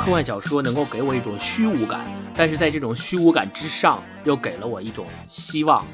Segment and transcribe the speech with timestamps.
[0.00, 2.00] 科幻小说能够给我一种虚无感，
[2.34, 5.84] 但是在这种虚无感之上，又给了我一种希望。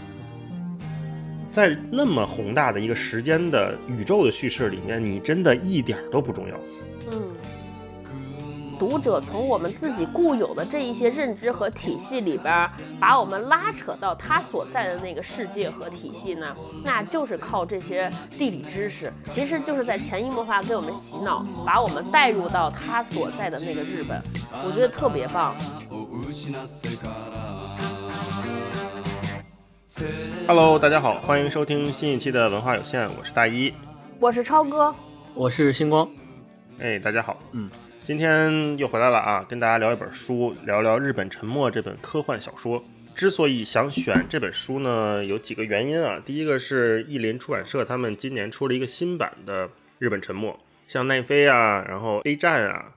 [1.51, 6.55] 在那么宏大的一个时间的宇宙的叙事里面，你真的一点都不重要。
[7.11, 7.21] 嗯。
[8.79, 12.71] 读者从我们自己固有的这一些认知和体系里边，
[13.01, 16.55] 把我们拉扯到他所在的那个世界和体系呢，
[16.85, 24.23] 那就是靠这些地理知识，其实就是在潜移默化给我们洗脑，把我们带入到他所在的那个日本，
[24.65, 25.55] 我觉得特别棒。
[30.47, 33.73] Hello，大家好，欢迎收听新一期的文化有限，我是大一，
[34.21, 34.95] 我是超哥，
[35.35, 36.07] 我是星光，
[36.79, 37.71] 哎，大家好，嗯。
[38.07, 42.85] 今天又回来了啊，跟大家聊一本书，聊聊《日本沉没》这本科幻小说。
[43.17, 46.23] 之所以想选这本书呢，有几个原因啊。
[46.25, 49.67] 第一个是译林出版社他们今年出了一个新版的
[49.99, 50.53] 《日本沉没》，
[50.87, 52.95] 像奈飞啊，然后 A 站啊，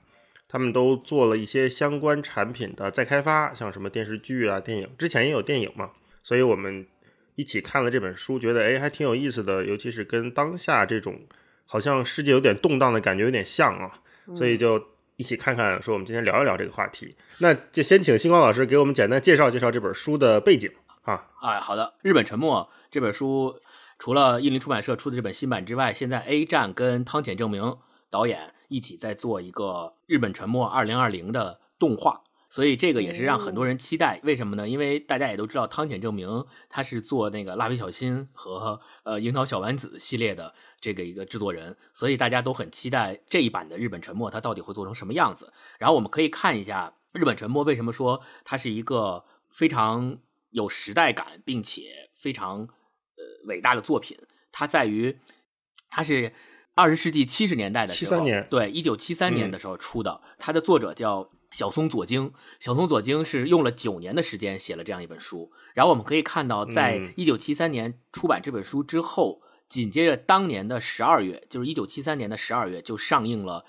[0.48, 5.90] 他们都做了一些相关产品的再开发，像什么电视剧啊、电影，之前也有电影嘛。
[6.22, 6.86] 所以我们
[7.34, 11.18] 一起看了这本书，觉得哎还挺有意思的，尤其是跟当下这种
[11.66, 13.90] 好像世界有点动荡的感觉有点像啊，
[14.36, 14.80] 所以就。
[15.20, 17.14] 一起看看，说我们今天聊一聊这个话题。
[17.40, 21.28] 那就先请星光老师给我们简单介绍介绍这本书的背景啊。
[21.42, 22.46] 哎，好的，《日本沉没》
[22.90, 23.60] 这本书
[23.98, 27.76] 除了译林出版社出的这本新版之外，现在 A 站跟汤浅证明
[28.08, 29.64] 导演一起在做一个
[30.06, 32.22] 《日本沉没二零二零》的动画。
[32.50, 34.68] 所以这个也是让很多人期待，为什么呢？
[34.68, 45.52] 因为大家也都知道，汤浅证明他是做那个蜡笔小新和呃樱桃小丸子系列的这个一个制作人，所以大家都很期待这一版的日本沉没，它到底会做成什么样子。
[45.78, 50.18] 然后我们可以看一下日本沉没为什么说它是一个非常
[50.50, 54.18] 有时代感，并且非常呃伟大的作品。
[54.50, 55.20] 它在于
[55.88, 56.32] 它是
[56.74, 60.20] 二十世纪七十年代的时候，对，一九七三年的时候出的。
[60.36, 61.30] 它的作者叫。
[61.50, 65.50] 小松左京，小松左京是用了九年的时间写了这样一本书。
[65.74, 73.64] 然后我们可以看到，在一九七三年出版这本书之后，紧接着当年的十二月，就是一九七三年的十二月，就上映了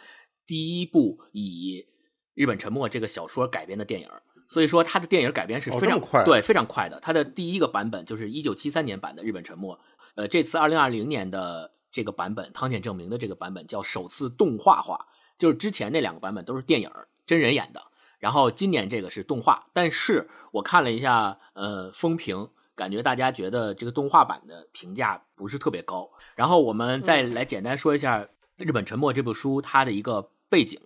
[0.46, 1.88] 第一部以
[2.36, 4.08] 日本沉没这个小说改编的电影。
[4.48, 7.00] 所以说，他的电影改编是非常快，对，非常快的。
[7.00, 9.80] 他的第一个版本就是一九七三年版的日本沉没。
[10.16, 16.92] 呃，这次二零二零年的这个版本，汤浅证明的这个版本叫首次动画化，就是之前那两个版本都是电影。
[17.32, 17.82] 真人演的，
[18.20, 26.12] 然后今年这个是动画，但是我看了一下，呃，风评，感觉大家觉得这个动画版的评价不是特别高。
[26.36, 28.20] 然后我们再来简单说一下
[28.58, 30.78] 《日本沉没》这部书它的一个背景，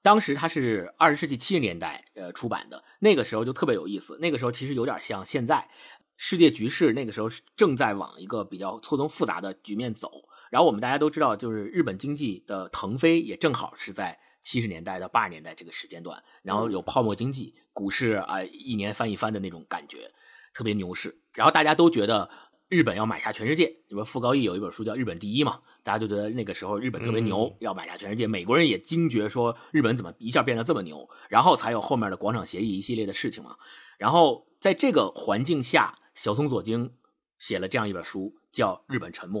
[0.00, 5.68] 当时它是二十世纪七十年代呃出版的，那个时候就特别有意思，那个时候其实有点像现在
[6.16, 10.10] 世界局势，那个时候正在往一个比较错综复杂的局面走。
[10.50, 14.18] 然后我们大家都知道，就是日本经济的腾飞也正好是在。
[14.42, 20.10] 七十年代到八十年代这个时间段，然后有泡沫经济，股市啊一年翻一番的那种感觉，
[20.52, 21.16] 特别牛市。
[21.32, 22.28] 然后大家都觉得
[22.68, 23.74] 日本要买下全世界。
[23.88, 28.26] 你说傅高义有一本书叫《日本第一》嘛，大家就觉得那个时候日本特别牛，要买下全世界。
[28.26, 33.56] 美国人也惊觉说日本怎么一下变得这么牛，然后才有后面的广场协议一系列的事情嘛。
[33.96, 36.92] 然后在这个环境下，小松左京
[37.38, 39.40] 写了这样一本书，叫《日本沉没》。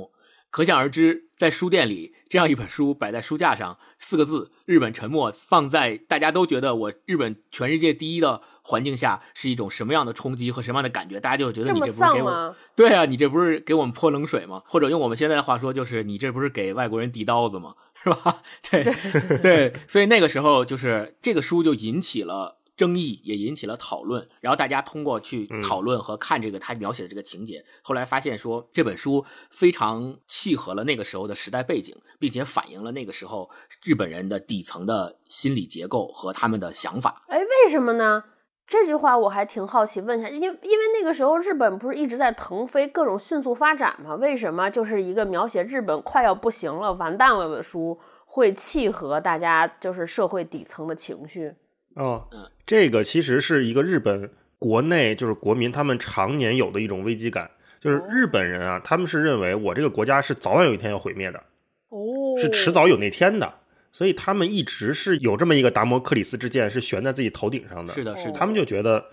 [0.52, 11.18] 可想而知，在书店里这样一本书摆在书架上，四个字“日本沉没”放在大家都觉得我日本全世界第一的环境下，是一种什么样的冲击和什么样的感觉？
[11.18, 14.62] 大家就觉得你这不是给我对啊，你这不是给我们泼冷水吗？
[14.66, 17.74] 或者用我们现在的话说，就是你这不是给外国人递刀子吗？
[18.04, 18.42] 是吧？
[18.70, 22.58] 对对，所以那个时候就是这个书就引起了。
[22.76, 33.50] 争议也引起了讨论，然后大家通过去讨论和看这个他描写的这个情节，后来发现说这本书非常契合了那个时候的时代背景，并且反映了那个时候
[33.84, 37.22] 日本人的底层的心理结构和他们的想法。
[37.28, 38.24] 哎，为什么呢？
[38.64, 40.58] 这句话我还挺好奇，问一下，因因为
[40.98, 44.14] 那个时候日本不是一直在腾飞，各种迅速发展吗？
[44.14, 51.54] 为什么就是一个描写日本快要不行了、完蛋了的书会契合大家就是社会底层的情绪？
[51.94, 52.26] 哦，
[52.66, 57.50] 这个其实是一个日本国内就是国民他们常年有的一种危机感，
[57.80, 61.42] 就是日本人啊，他们是认为我这个国家是早晚有一天要毁灭的，
[61.88, 63.52] 哦，是迟早有那天的，
[63.92, 68.26] 所以他们一直是有这么一个达摩克里斯之剑是悬在自己头顶上的，是的，是。
[68.26, 69.04] 的，他们就觉得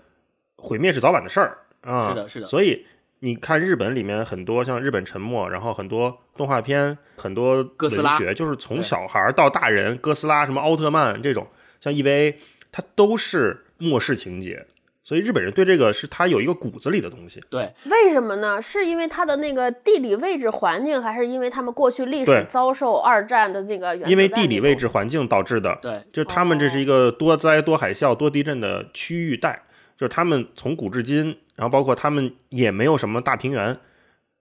[0.56, 2.86] 毁灭是早晚的事儿啊，是的，是的，所以
[3.18, 11.46] 你看日本里面很多像日本沉没，然后很多动画片，很多哥斯拉，就是从小孩到大人，哥斯拉什么奥特曼这种，
[11.80, 12.36] 像 EVA。
[12.72, 14.66] 它都是末世情节，
[15.02, 17.42] 所以日本人对这个是他有一个骨子里的东西。
[17.50, 18.60] 对，为什么呢？
[18.60, 29.62] 是因为他的那个地理位置环境，还是因为他们过去历史遭受二战的那个原因为地理位置环境导致的，对，就是他们这是一个多灾多海啸多地震的区域带，
[29.98, 33.78] 就是他们从古至今，然后包括他们也没有什么大平原，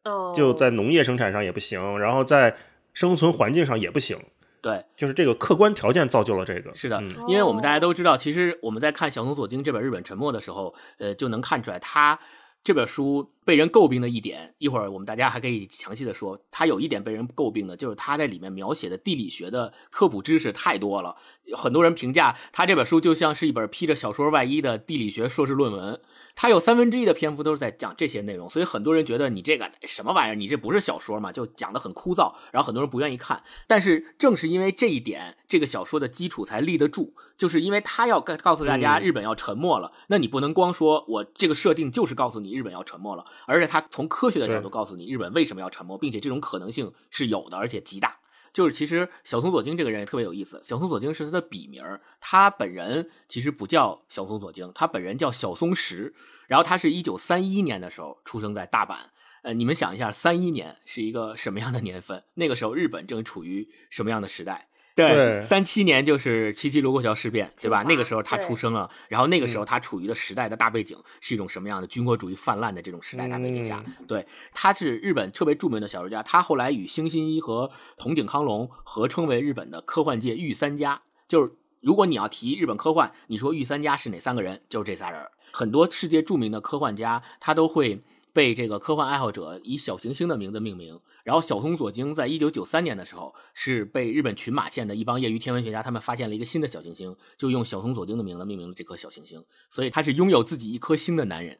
[0.03, 2.55] 哦，就在农业生产上也不行，然后在
[2.93, 4.17] 生存环境上也不行，
[4.61, 6.73] 对，就是这个客观条件造就了这个。
[6.73, 12.19] 是的嗯，因为我们大家都知道，其实我们在看小松左京这本《日本沉没》的时候，呃，就能看出来他
[12.63, 16.39] 这本书被人诟病的一点，一会儿我们大家还可以详细的说。
[16.51, 21.15] 他有一点被人诟病的，就是他在里面描写的地理学的科普知识太多了。
[21.55, 25.99] 很多人评价他这本书就像是一本披着小说外衣的地理学硕士论文，
[26.35, 33.41] 他有三分之一的篇幅都是在讲这些内容，所以很多人觉得你这个什么玩意儿，你这不是小说嘛，就讲的很枯燥，然后很多人不愿意看。
[33.65, 48.19] 但是正是因为这一点，这个小说的基础才立得住，就是因为他要告告诉大家嗯日本要沉没了，那你不能光说我这个设定就是告诉你日本要沉没了，而且他从科学的角度告诉你日本为什么要沉没，并且这种可能性是有的，而且极大。
[48.51, 56.15] 就是其实小松左京这个人也特别有意思，小松左京是他的笔名儿，他本人其实不叫小松左京，他本人叫小松石，
[56.47, 58.97] 然后他是一九三一年的时候出生在大阪。
[59.43, 62.23] 呃，你们想一下，三一年是一个什么样的年份？
[62.33, 64.67] 那个时候日本正处于什么样的时代？
[65.07, 67.83] 对三七年就是七七卢沟桥事变，对吧？
[67.83, 81.01] 那个时候他出生了，然后那个时候嗯他处于的时代的大背景是一种什么样的军国主义泛滥的这种时代大背景下，嗯对，他是日本特别著名的小说家，他后来与星新一和筒井康隆合称为日本的科幻界御三家。
[81.27, 81.51] 就是
[81.81, 84.61] 如果你要提日本科幻，你说御三家是哪三个人？
[84.67, 85.21] 就是这仨人。
[85.51, 88.01] 很多世界著名的科幻家，他都会
[88.33, 90.99] 被这个科幻爱好者以小行星的名字命名。
[91.23, 99.43] 然后小松左京在一九九三年的时候，是被日本群马县的一帮业余天文学家他们发现了一个新的小行星，就用小松左京的名字命名了这颗小行星。
[99.69, 101.57] 所以他是拥有自己一颗星的男人。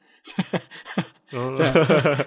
[1.31, 1.57] 嗯，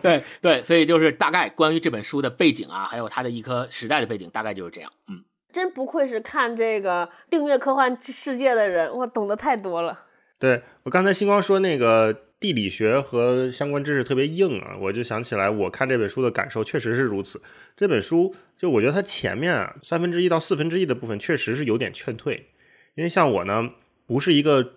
[0.00, 4.92] 对 对，所以就是大概关于这本书的背景啊，还有它的一颗时代的背景，大概就是这样。
[5.08, 10.06] 嗯，真不愧是看这个订阅科幻世界的人，我懂得太多了。
[10.38, 17.40] 对我刚才星光说那个地理学和相关知识特别硬啊，我就想起来我看这本书的感受确实是如此。
[17.76, 22.48] 这本书就我觉得它前面啊三分之一到四分之一的部分确实是有点劝退，
[22.96, 23.70] 因为像我呢
[24.06, 24.72] 不是一个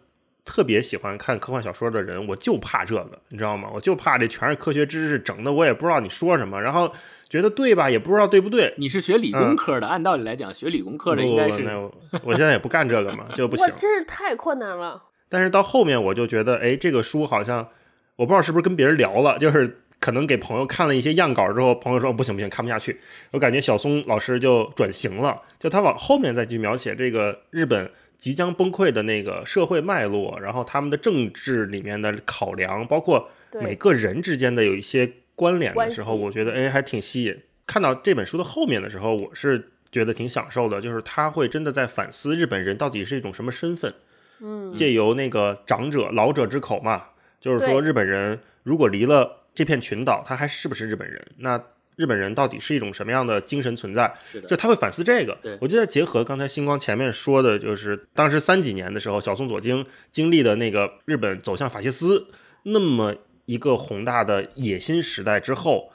[0.45, 3.69] 特别喜欢看科幻小说的人，我就怕这个，你知道吗？
[3.73, 6.93] 我就怕这全是科学知识，整的我也不知道你说什么，然后
[7.27, 8.75] 觉得对吧，也不知道对不对。
[8.77, 11.91] 你是学理工科的，按道理来讲，学理工科的应该是我
[12.23, 13.71] 我现在也不干这个嘛，就不行我。
[13.71, 15.01] 真是太困难了。
[15.35, 17.67] 但是到后面我就觉得，哎，这个书好像
[18.15, 22.97] 我不知道是不是跟别人聊了，就是可能给朋友看了一些样稿之后，朋友说不行不行，看不下去。
[23.31, 33.29] 我感觉小松老师就转型了，就他往后面再去描写这个日本即将崩溃的那个社会脉络，然后他们的政治里面的考量，包括
[33.59, 37.37] 每个人之间的有一些关联的时候，我觉得哎还挺吸引。
[37.67, 43.93] 看到这本书的后面的时候，我是觉得挺享受的，就是他会真的在反思日本人到底是一种什么身份。
[44.39, 47.03] 嗯，借由那个长者、老者之口嘛，
[47.39, 51.25] 就是说日本人如果离了这片群岛，他还是不是日本人？
[51.37, 51.61] 那
[51.95, 54.13] 日本人到底是一种什么样的精神存在？
[54.25, 55.37] 是的，就他会反思这个。
[55.41, 62.27] 对我觉得结合刚才星光前面说的，就是当时三几年的时候，小松左京经历的那个日本走向法西斯
[62.63, 63.15] 那么
[63.45, 65.91] 一个宏大的野心时代之后，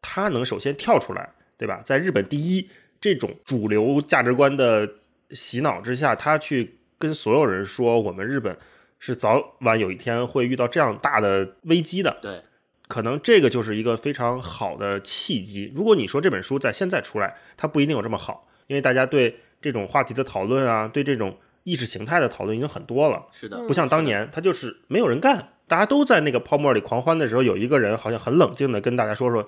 [0.00, 1.82] 他能首先跳出来，对吧？
[1.84, 2.68] 在日本第一
[3.00, 4.88] 这种主流价值观的
[5.30, 8.56] 洗脑之下，他去跟所有人说，我们日本
[9.00, 12.18] 是早晚有一天会遇到这样大的危机的。
[12.20, 12.42] 对，
[12.86, 15.72] 可能这个就是一个非常好的契机。
[15.74, 29.46] 如果你说这本书在现在出来，它不一定有这么好，因为大家对这种话题的讨论啊，对这种意识形态的讨论已经很多了，是的，嗯不像当年，它就是没有人干，大家都在那个泡沫里狂欢的时候，有一个人好像很冷静的跟大家说说，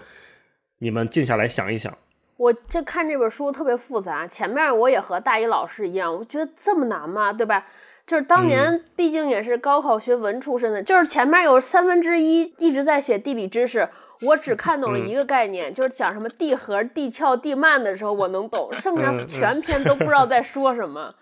[0.78, 1.98] 你们静下来想一想，
[2.42, 7.32] 我这看这本书特别复杂，前面我也和大一老师一样，我觉得这么难吗？
[7.32, 7.64] 对吧？
[8.04, 13.88] 就是当年毕竟也是高考学文出身的，就是前面有三分之一一直在写地理知识，
[14.22, 21.14] 我只看懂了一个概念，就是讲什么地核、地壳、地幔的时候我能懂，剩下全篇都不知道在说什么。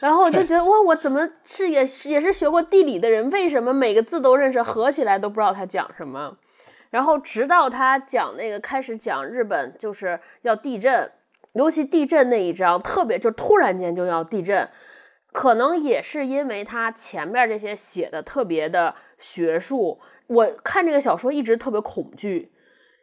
[0.00, 6.38] 然后我就觉得哇，我怎么是也是也是学过地理的人，为什么每个字都认识，合起来都不知道他讲什么？
[6.90, 11.10] 然后直到他讲那个开始讲日本就是要地震，
[11.54, 14.68] 尤其地震那一章，特别就突然间就要地震，
[15.32, 22.52] 可能也是因为他前面这些写的特别的学术，我看这个小说一直特别恐惧，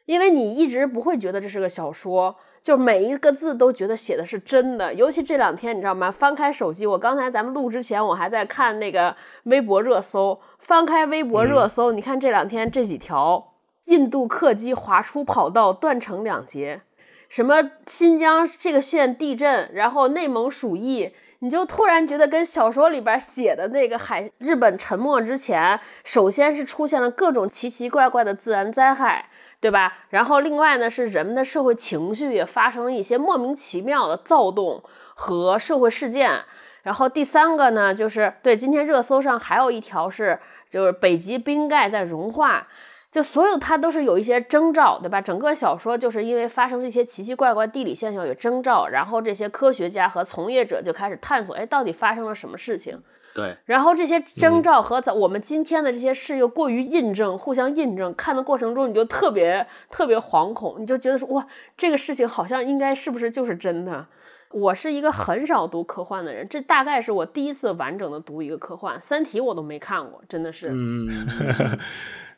[0.06, 2.36] 因为你一直不会觉得这是个小说。
[2.66, 4.92] 就每一个字都觉得写的是真的。
[4.96, 6.10] 尤其这两天，你知道吗？
[6.10, 10.42] 翻开手机，我刚才咱们录之前，我还在看那个微博热搜。
[10.58, 13.54] 翻开微博热搜，你看这两天这几条：
[13.86, 16.82] 印度客机滑出跑道，断成两截；
[17.30, 21.14] 什么新疆这个县地震，然后内蒙鼠疫。
[21.40, 29.94] 你就突然觉得跟小说里边写的那个海日本沉没之前，首先是出现了各种奇奇怪怪的自然灾害，对吧？
[30.10, 34.82] 然后另外呢是人们的社会情绪也发生了一些莫名其妙的躁动
[35.14, 36.46] 和社会事件。
[36.82, 40.40] 然后第三个呢就是对今天热搜上还有一条是
[40.70, 42.68] 就是北极冰盖在融化。
[43.16, 45.22] 就所有它都是有一些征兆，对吧？
[45.22, 53.02] 整个小说就是因为发生这些奇奇怪怪地理现象有征兆，然后这些科学家和从业者就开始探索，哎，到底发生了什么事情？
[53.34, 53.56] 对。
[53.64, 64.06] 然后这些征兆和咱我们今天的这些事又过于印证，互相印证，看的过程中你就特别特别惶恐，你就觉得说哇，这个事情好像应该是不是就是真的？
[64.52, 70.68] 我是一个很少读科幻的人，这大概是我第一次完整的读一个科幻，《三体》我都没看过，真的是。
[70.74, 71.80] 嗯。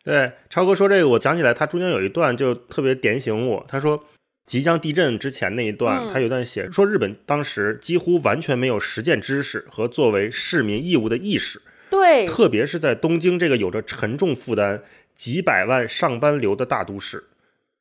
[0.08, 3.66] 对，超哥说这个，我想起来，他中间有一段就特别点醒我。
[3.68, 4.06] 他说，
[4.46, 11.62] 即将地震之前那一段，他有段写说，日本当时几乎完全没有实践知识和作为市民义务的意识。
[11.90, 14.82] 对，特别是在东京这个有着沉重负担、
[15.14, 17.26] 几百万上班流的大都市。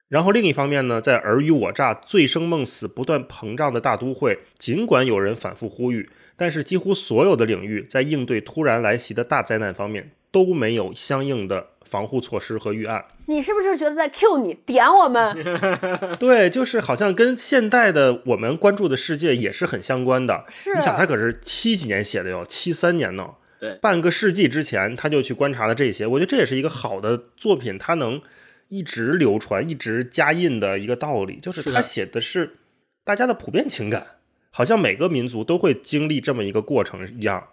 [0.09, 11.69] 然后另一方面呢，在尔虞我诈、醉生梦死、不断膨胀的大都会，尽管有人反复呼吁，但是几乎所有的领域在应对突然来袭的大灾难方面都没有相应的。
[11.89, 15.37] 防护措施和预案，你是不是觉得在 Q 你点我们？
[16.19, 20.45] 对，就是好像跟现代的我们关注的世界也是很相关的。
[20.49, 23.29] 是，你想他可是七几年写的哟，七三年呢，
[23.61, 26.09] 对，半个世纪之前他就去观察了这些。
[26.09, 28.21] 我觉得这也是一个好的作品，它能
[28.67, 32.57] 一直流传、一直加印的一个道理，就是他写的是
[33.05, 34.05] 大家的普遍情感，
[34.51, 37.47] 好像每个民族都会经历这么一个过程一样。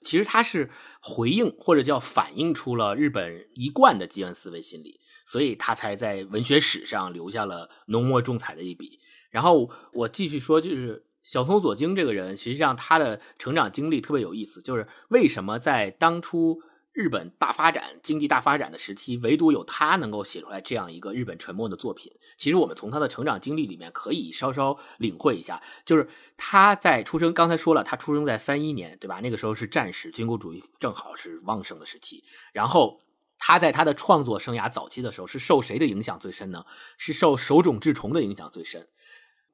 [0.00, 9.00] 其实他是回应或者叫反映出了日本一贯的基恩思维心理，所以他才在文学史上留下了浓墨重彩的一笔。
[9.30, 16.62] 然后我继续说，就是小松左京这个人，实际上他的成长经历特别有意思，就是为什么在当初。
[16.98, 22.12] 日本大发展、经济大发展的时期，唯独有他能够写出来这样一个日本沉没的作品。
[22.36, 29.20] 其实我们从他的成长经历里面可以稍稍领会一下，就是他在出生，刚才说了，他出生在三一年，对吧？
[29.22, 32.24] 那个时候是战时，军国主义正好是旺盛的时期。
[32.52, 33.00] 然后
[33.38, 36.66] 他在他的创作生涯早期的时候，是受谁的影响最深呢？
[36.96, 38.88] 是受手冢治虫的影响最深。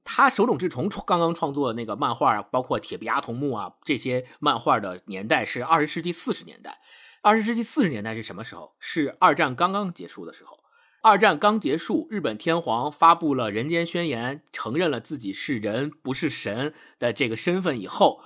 [0.02, 6.80] 他手冢治虫刚刚创作的那个漫画，包括铁臂阿童木啊这些漫画的年代是二十世纪四十年代。
[7.24, 8.74] 二十世纪四十年代是什么时候？
[8.78, 10.62] 是二战刚刚结束的时候。
[11.00, 18.22] 二战刚结束，日本天皇发布了人间宣言，承认了自己是人不是神的这个身份以后，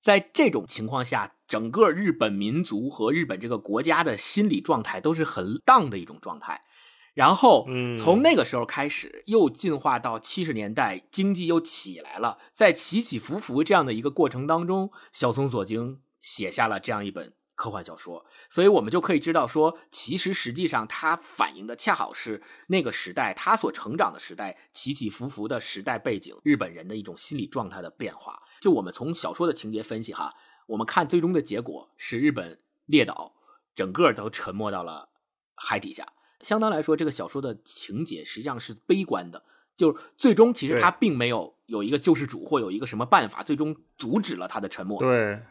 [0.00, 6.62] 在这种情况下，整个日本民族和日本这个国家的心理状态都是很荡的一种状态。
[7.12, 17.34] 然后，从那个时候开始，又进化到七十年代，经济又起来了，在起起伏伏这样的一个过程当中，小松左京写下了这样一本。
[17.60, 28.40] 科幻小说，所以我们就可以知道说，其实实际上它反映的恰好是那个时代，他所成长的时代起起伏伏的时代背景，日本人的一种心理状态的变化。
[28.62, 30.34] 就我们从小说的情节分析哈，
[30.68, 33.34] 我们看最终的结果是日本列岛
[33.74, 35.10] 整个都沉没到了
[35.54, 36.06] 海底下。
[36.40, 39.44] 相当来说，这个小说的情节实际上是悲观的，
[39.76, 44.98] 就最终其实他并没有有一个救世主或有一个什么办法，最终阻止了他的沉没。
[44.98, 45.42] 对，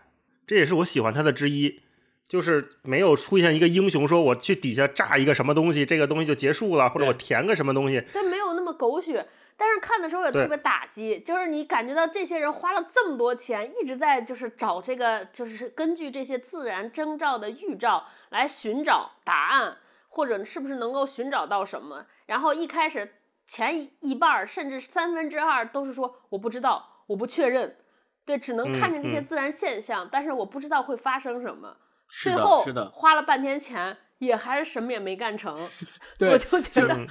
[0.48, 1.82] 这也是我喜欢他的之一。
[2.30, 9.28] 就是没有出现一个英雄说我去底下炸一个什么东西，这个东西就结束了，或者我填个什么东西，对，没有那么狗血。
[9.58, 19.76] 但是看的时候也特别打击，就是你感觉到这些人花了这么多钱，一直在就是找这个，就是根据这些自然征兆的预兆来寻找答案，
[20.08, 22.06] 或者是不是能够寻找到什么。
[22.28, 23.16] 然后一开始
[23.48, 27.76] 前一半甚至三分之二都是说我不知道，我不确认，
[28.24, 31.76] 对，只能看见这些自然现象，但是我不知道会发生什么。
[32.10, 35.70] 最后是的，花了半天钱，也还是什么也没干成。
[36.18, 37.08] 对，我就觉得，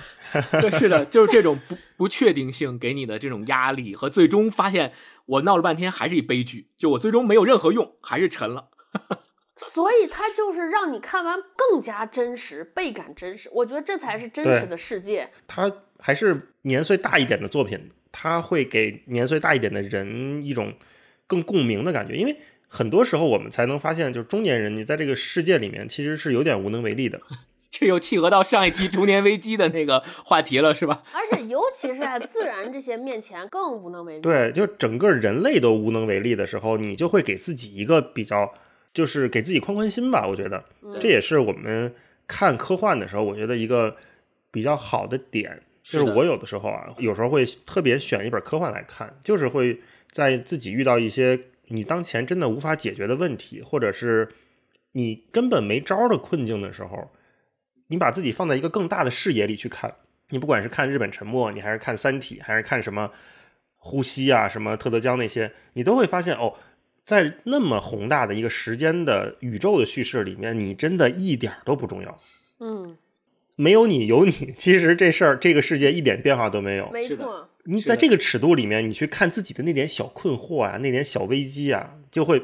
[0.60, 4.92] 对，是的，就是这种不不确定性给你的这种压力，和最终发现
[5.26, 8.70] 我闹了半天还是一悲剧，就我最终没有任何用，还是沉了。
[9.56, 13.48] 所以它就是让你看完更加真实，倍感真实。
[13.52, 15.30] 我觉得这才是真实的世界。
[15.46, 20.74] 它还是年岁大一点的作品，它会给年岁大一点的人一种
[21.26, 22.36] 更共鸣的感觉，因为。
[22.68, 27.20] 很多时候，我们才能发现，就是中年人，你在这个世界里面其实是有点无能为力的。
[27.70, 31.02] 这又契合到上一期中年危机的那个话题了，是吧？
[31.12, 34.20] 而且尤其是在自然这些面前更无能为力。
[34.22, 38.52] 对，就整个人类都无能为力的时候，你就会给自己一个比较，
[38.94, 40.26] 就是给自己宽宽心吧。
[40.26, 40.64] 我觉得
[40.98, 41.94] 这也是我们
[42.26, 43.94] 看科幻的时候，我觉得一个
[44.50, 49.78] 比较好的点，就是我有的时候啊，有时候会特别选一本科幻来看，就是会
[50.10, 54.28] 在自己遇到一些你当前真的无法解决的问题，或者是
[54.92, 57.10] 你根本没招儿的困境的时候，
[57.88, 59.94] 你把自己放在一个更大的视野里去看。
[60.30, 63.10] 你不管是看日本沉没，你还是看三体，还是看什么
[63.76, 66.54] 呼吸啊，什么特德江那些，你都会发现哦，
[67.04, 72.20] 在那么宏大的一个时间的宇宙的叙事里面，你真的一点儿都不重要。
[72.60, 72.98] 嗯，
[73.56, 76.90] 没有你，有你，其实这事儿这个世界一点变化都没有。
[76.90, 77.48] 没是的错。
[77.70, 82.42] 你在这个尺度里面，你去看自己的那点小困惑啊，那点小危机啊，就会，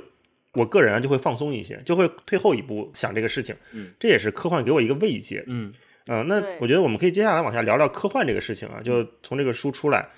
[0.53, 3.57] 我个人啊就会放松一些，就会退后一步想这个事情。
[3.73, 5.43] 嗯，这也是科幻给我一个慰藉。
[5.47, 5.73] 嗯
[6.07, 10.11] 呃、那我觉得我们可以接下来往下聊聊科幻这个事情啊，就从这个书出来，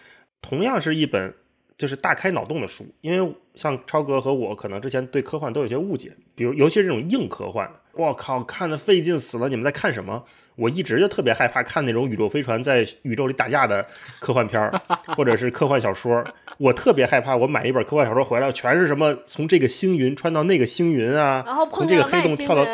[0.43, 1.33] 同样是一本
[1.78, 10.25] 就是大开脑洞的书，因为像超哥和我可能之前对科幻都有些误解，比如尤其是这种硬科幻，我靠，看的费劲死了，你们在看什么？
[10.56, 13.85] 我一直就特别害怕看那种宇宙飞船在宇宙里打架的
[14.21, 14.73] 科幻片儿，
[15.14, 16.25] 或者是科幻小说。
[16.56, 22.66] 我特别害怕，我买一本科幻小说回来，全是什么从这个星云穿到那个星云啊，然后从这个黑洞跳到，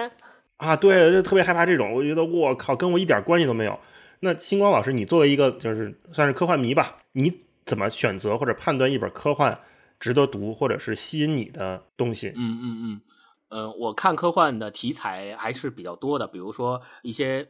[0.59, 1.93] 啊，对，就特别害怕这种。
[1.93, 3.77] 我觉得我靠，跟我一点关系都没有。
[4.21, 9.61] 那星光老师，你作为一个就是算是科幻迷吧，你怎么选择或者判断一本科幻
[10.01, 12.33] 值得读或者是吸引你的东西？
[12.35, 13.01] 嗯嗯嗯，
[13.49, 17.49] 呃，我看科幻的题材还是比较多的，比如说一些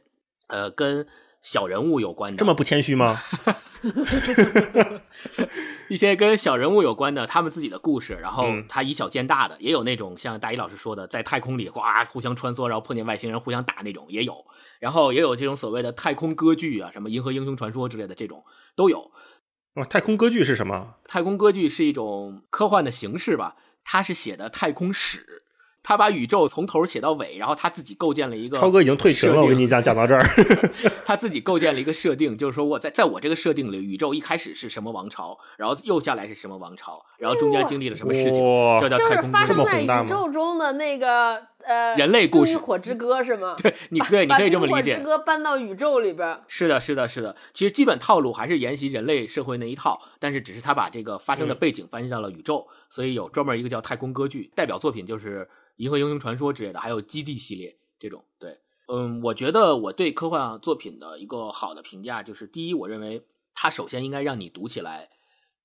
[0.48, 1.06] 呃跟
[1.40, 3.20] 小人物有关的，这么不谦虚吗？
[5.88, 14.46] 一些跟小人物有关的，他们自己的故事，然后嗯他以小见大的，也有那种像大一老师说的，在太空里呱互相穿梭，然后碰见外星人互相打那种也有，
[14.78, 18.44] 然后也有这种所谓的太空歌剧啊，什么《银河英雄传说》之类的这种
[18.76, 19.10] 都有。
[19.74, 20.94] 哦，太空歌剧是什么？
[21.06, 25.44] 太空歌剧是一种科幻的形式吧，它是写的太空史，
[25.82, 30.22] 他把宇宙从头写到尾，然后他自己构建了一个超哥已经退群了，我跟你讲，讲到这儿，
[31.04, 43.54] 他自己构建了一个设定，就是说我在在我这个设定里，宇宙一开始是什么王朝，然后又下来是什么王朝，然后中间经历了什么事情，哇这叫就是太空歌剧发生在这么宏大吗宇宙中的那个呃人类故事冰火之歌是吗？
[43.62, 45.18] 对，你对，你可以这么理解冰火之。
[45.18, 47.36] 歌搬到宇宙里边儿，是的，是的，是的。
[47.52, 55.44] 其实基本套路还是沿袭人类社会那一套，但是只是他把这个发生的嗯背景搬到了宇宙，所以有专门一个叫太空歌剧，代表作品就是
[55.76, 58.24] 《银河英雄传说》之类的，还有《基地》系列这种。
[58.38, 65.10] 对，嗯，我觉得我对科幻作品的一个好的评价就是，第一，我认为它首先应该让你读起来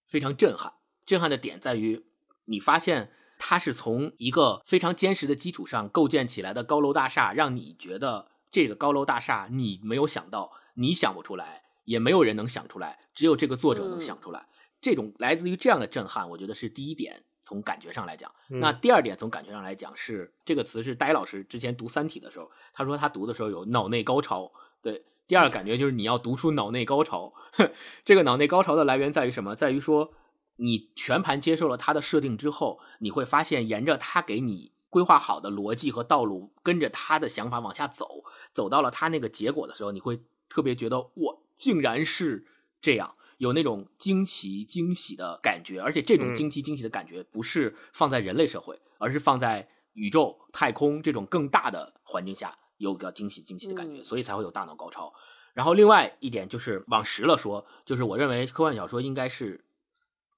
[0.06, 0.74] 非常震撼，
[1.06, 2.06] 震撼的点在于
[2.46, 3.12] 你发现。
[3.38, 14.48] 它是从一个非常坚实的基础上构建起来的高楼大厦，让你觉得这个高楼大厦你没有想到，你想不出来，也没有人能想出来，只有这个作者能想出来。
[14.80, 18.32] 这种来自于这样的震撼，我觉得是第一点，从感觉上来讲。
[18.50, 24.52] 嗯那第二点，从感觉上来讲是这个词是呆老师之前读《三体》的时候，他说他读的时候有脑内高潮。
[24.82, 27.34] 对，第二个感觉就是你要读出脑内高潮。
[28.06, 29.56] 这个脑内高潮的来源在于什么？
[29.56, 30.14] 在于说
[30.58, 42.46] 你全盘接受了他的设定之后，你会发现沿着他给你规划好的逻辑和道路，跟着他的想法往下走，走到了他那个结果的时候，你会特别觉得我竟然是
[42.82, 46.36] 这样，有那种惊奇惊喜的感觉，而且这种嗯。
[46.36, 54.04] 惊奇惊喜的感觉不是放在人类社会，而是放在宇宙、太空这种更大的环境下有个惊喜惊喜的感觉，嗯。
[54.04, 55.14] 所以才会有大脑高潮。
[55.54, 59.66] 然后另外一点就是往实了说，就是我认为科幻小说应该是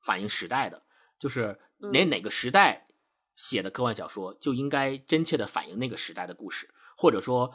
[0.01, 0.83] 反映时代的，
[1.17, 2.85] 就是哪嗯哪个时代
[3.35, 7.53] 写的科幻小说就应该真切的反映那个时代的故事，或者说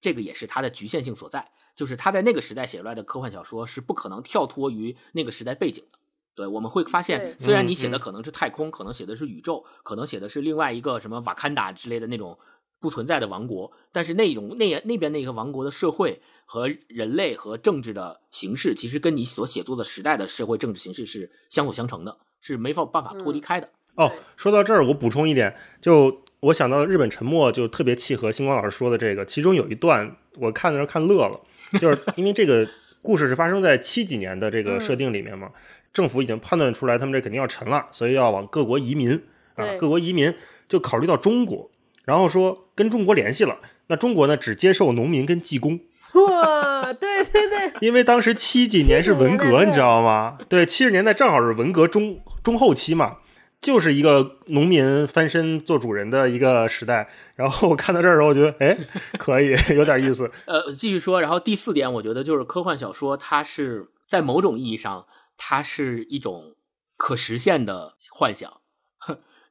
[0.00, 5.98] 这个也是它的局限性所在，就是他在那个时代写出来的科幻小说是不可能跳脱于那个时代背景的。
[6.34, 8.00] 对，我们会发现，虽然嗯你写的嗯。
[8.00, 12.38] 可能是太空，可能写的是宇宙，可能写的是另外一个什么瓦坎达之类的那种
[12.80, 23.70] 不存在的王国，但是那种那那边那个王国的社会和人类和政治的形式，其实跟你所写作的时代的社会政治形式是相辅相成的，是没法办法脱离嗯开的。
[23.96, 31.40] 哦，说到这儿，我补充一点，就我想到日本沉没就特别契合星光老师说的这个，其中有一段我看的时候看乐了，
[31.80, 32.68] 就是因为这个
[33.00, 35.50] 故事是发生在七几年的这个设定里面嘛，
[35.94, 39.12] 政府已经判断出来他们这肯定要沉了，所以要往各国移民
[39.54, 40.34] 啊，各国移民
[40.68, 41.70] 就考虑到中国，
[42.06, 45.80] 然后说跟中国联系了，那中国呢只接受农民跟技工，
[46.14, 50.38] 哇，对对对，因为当时七几年是文革，你知道吗？
[50.48, 53.18] 对，七十年代正好是文革中中后期嘛。
[53.62, 57.08] 就是一个农民翻身做主人的一个时代。
[57.34, 58.76] 然后我看到这儿的时候，我觉得哎，
[59.18, 60.30] 可以有点意思。
[60.44, 65.06] 呃，继续说，然后第四点，我觉得就是科幻小说，它是在某种意义上，
[65.38, 66.54] 它是一种
[66.98, 68.60] 可实现的幻想。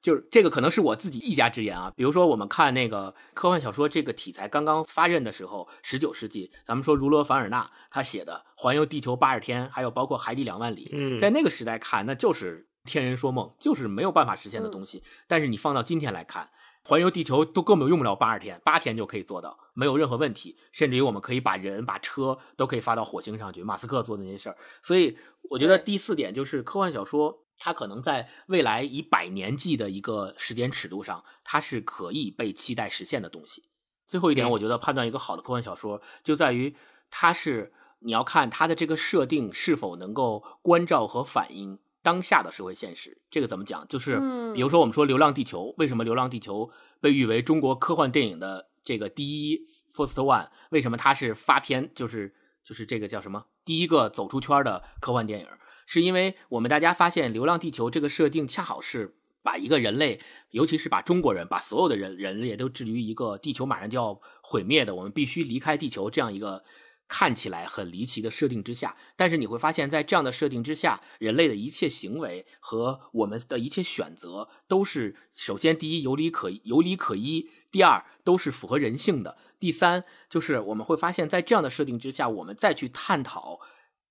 [0.06, 1.92] 就是这个可能是我自己一家之言啊。
[1.96, 15.02] 比如说，我们看那个科幻小说这个题材刚刚发轫的时候，十九世纪，咱们说儒勒·凡尔纳他写的《环游地球八十天》，还有包括《海底两万里》，在那个时代看，那就是天人说梦，就是没有办法实现的东西。
[15.28, 16.52] 但是你放到今天来看，
[16.86, 20.56] 环游地球都根本用不了八十天，八天就可以做到，没有任何问题。
[20.72, 24.58] 甚至于我们可以把人、把车都可以发到火星上去，马斯克做的那些事儿。
[24.82, 25.18] 所以
[25.50, 27.42] 我觉得第四点就是科幻小说。
[27.58, 33.64] 它可能在未来以百年计的一个时间尺度上，它是可以被期待实现的东西。
[34.06, 36.76] 最后一点，我觉得判断一个好的科幻小说，就在于
[37.10, 43.18] 它是你要看它的这个设定是否能够关照和反映当下的社会现实。
[43.32, 43.88] 这个怎么讲？
[43.88, 44.20] 就是
[44.54, 46.68] 比如说我们说《流浪地球》，为什么《流浪地球》
[47.02, 50.50] 被誉为中国科幻电影的这个第一 first one？
[50.70, 51.90] 为什么它是发片？
[51.96, 53.46] 就是就是这个叫什么？
[53.66, 55.48] 第一个走出圈的科幻电影？
[55.88, 66.64] 是因为我们大家发现，《流浪地球》这个设定恰好是把一个人类，尤其是把中国人，把所有的人人类都置于一个地球马上就要毁灭的，我们必须离开地球这样一个
[67.08, 68.96] 看起来很离奇的设定之下。
[69.16, 83.60] 但是你会发现在这样的设定之下，人类的一切行为和我们的一切选择，都是首先第一有理可有理可依，第二都是符合人性的，第三就是我们会发现，在这样的设定之下，我们再去探讨。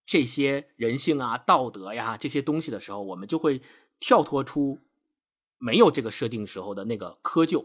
[0.06, 3.62] 这些人性啊、道德呀这些东西的时候，我们就会
[3.98, 4.80] 跳脱出
[5.56, 7.64] 没有这个设定时候的那个窠臼。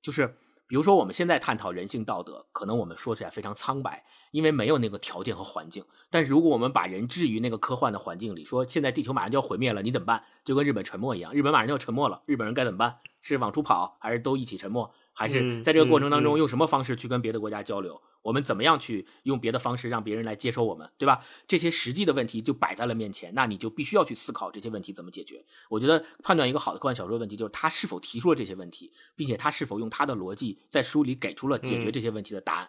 [0.00, 0.36] 就是
[0.70, 5.84] 比如说，我们现在探讨人性道德，可能我们说起来非常苍白，因为没有那个条件和环境。
[6.08, 10.22] 但是如果我们把人置于那个科幻的环境里，说现在地球马上就要毁灭了，你怎么办？
[10.44, 12.98] 就跟日本沉没一样，日本马上就要沉没了，日本人该怎么办？
[13.20, 14.88] 是往出跑，还是都一起沉没？
[15.12, 18.00] 还是在这个过程当中用什么方式去跟别的国家交流？
[18.22, 21.24] 我们怎么样去用别的方式让别人来接受我们，对吧？
[21.48, 25.44] 这些实际的问题就摆在了面前，那你就必须要去思考这些问题怎么解决。
[25.68, 32.68] 我觉得判断一个好的科幻小说问题，就是他是否提出了这些问题，并且他是否用他的逻辑在书里给出了解决这些问题的答案。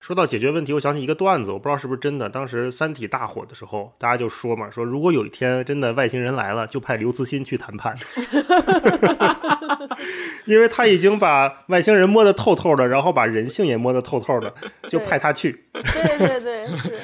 [0.00, 2.30] 说到解决问题，我想起一个段子，我不知道是不是真的。
[2.30, 7.94] 当时《三体》大火的时候，大家就说嘛，说如果有一天真的外星人来了，就派刘慈欣去谈判，
[10.46, 14.54] 因为他已经把外星人摸得透透的，然后把人性也摸得透透的，
[14.88, 15.64] 就派他去。
[15.72, 16.98] 对对对，是。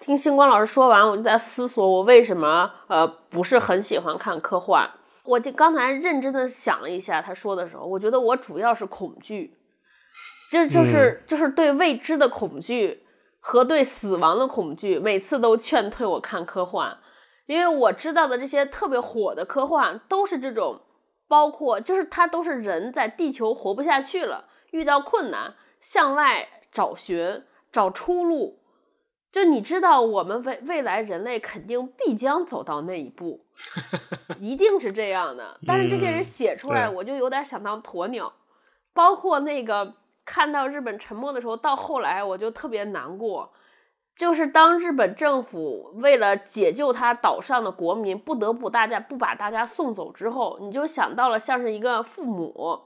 [0.00, 4.90] 听星光老师说完，我就在思索，我为什么呃不是很喜欢看科幻。
[5.24, 9.55] 我就刚才认真的想了一下他说的时候，我觉得我主要是恐惧。
[10.48, 13.04] 这就是就是对未知的恐惧
[13.40, 16.96] 和对死亡的恐惧，每次都劝退我看科幻，
[17.46, 20.80] 因为我知道的这些特别火的科幻都是这种，
[21.26, 28.60] 包括就是它都是人在地球活不下去了，遇到困难向外找寻找出路，
[29.32, 33.44] 就你知道我们未未来人类肯定必将走到那一步，
[34.38, 35.58] 一定是这样的。
[35.66, 38.32] 但是这些人写出来，我就有点想当鸵鸟，
[38.94, 39.94] 包括那个。
[40.26, 43.52] 看到日本沉没的时候，到后来我就特别难过。
[44.16, 52.80] 就是当日本政府为了解救他岛上的国民，不得不大家不把大家送走之后，你就想到了像是一个父母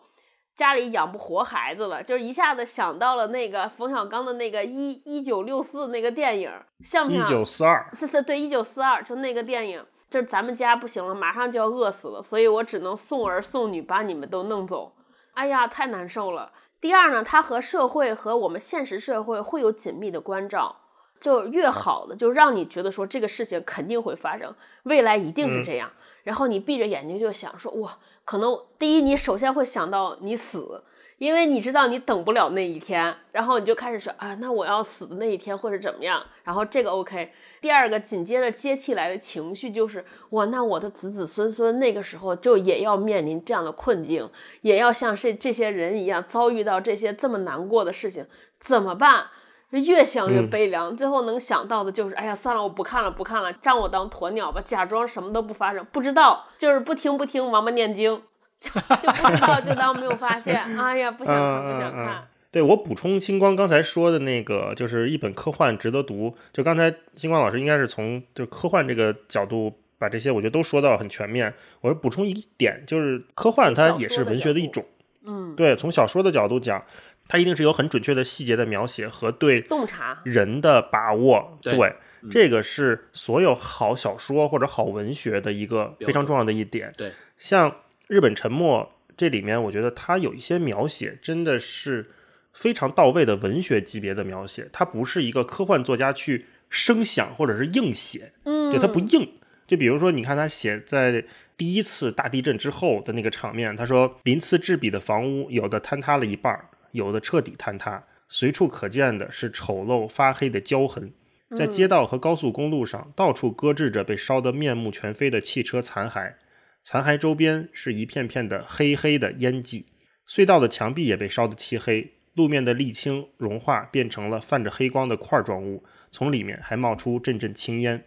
[0.57, 6.51] 家里养不活孩子了，就是一下子想到了那个冯小刚的那个一一九六四那个电影，
[6.85, 7.25] 像不像？
[7.25, 14.97] 一九四二，四四对，一九四二就那个电影，就是咱们家不行了，马上就要饿死了，所以我只能送儿送女把你们都弄走。
[15.35, 16.51] 哎呀，太难受了。
[16.81, 20.77] 第二呢，它和社会和我们现实社会会有紧密的关照，
[21.21, 25.91] 就越好的就让你觉得说这个事情肯定会发生，未来一定是这样。
[26.23, 30.85] 然后你闭着眼睛就想说，哇，可能第一你首先会想到你死。
[31.19, 36.25] 因为你知道你等不了那一天，然后你就开始说啊，那我要死的那一天或者怎么样？
[36.45, 37.31] 然后这个 OK。
[37.61, 44.29] 第二个紧接着接替来的情绪就是我那我的子子孙孙那个时候就也要面临这样的困境，
[44.63, 48.27] 也要像这这些人一样遭遇到这些这么难过的事情，
[48.59, 49.27] 怎么办？
[49.71, 58.23] 越想越悲凉，最后能想到的就是哎呀，算了，我不看了，不看了，让我当鸵鸟吧，假装什么都不发生，不知道就是不听不听，王八念经。
[58.61, 60.55] 就不知道，就当没有发现。
[60.77, 62.29] 哎呀，不想看，不想看。
[62.51, 66.37] 对我补充，星光刚才说的那个，就是一本科幻值得读。
[66.53, 71.53] 就刚才星光老师应该是从就科幻这个角度把这些，我觉得都说到很全面。
[71.81, 74.85] 我补充一点，就是科幻它也是文学的一种。
[75.25, 76.85] 嗯，对，从小说的角度讲，
[77.29, 81.59] 它一定是有很准确的细节的描写和对洞察人的把握。
[81.63, 81.95] 对，
[82.31, 86.93] 这个是所有好小说或者好文学的一个非常重要的一点。
[86.97, 87.77] 对，像。
[88.11, 92.11] 日本沉没这里面，我觉得它有一些描写真的是
[92.53, 99.29] 非常到位的文学级别的描写，它不是一个科幻作家去生想或者是硬写，嗯，对，它不硬。
[99.67, 101.25] 就比如说，你看他写在
[101.57, 106.59] 第一次大地震之后的那个场面，他说鳞次栉比的房屋有的坍塌了一半，
[106.91, 111.13] 有的彻底坍塌，随处可见的是丑陋发黑的焦痕。
[111.57, 116.35] 在街道和高速公路上，到处搁置着被烧得面目全非的汽车残骸，
[116.83, 119.87] 残骸周边是一片片的黑黑的烟迹。
[120.29, 128.05] 隧道的墙壁也被烧得漆黑，路面的沥青融化变成了泛着黑光的块状物，从里面还冒出阵阵青烟。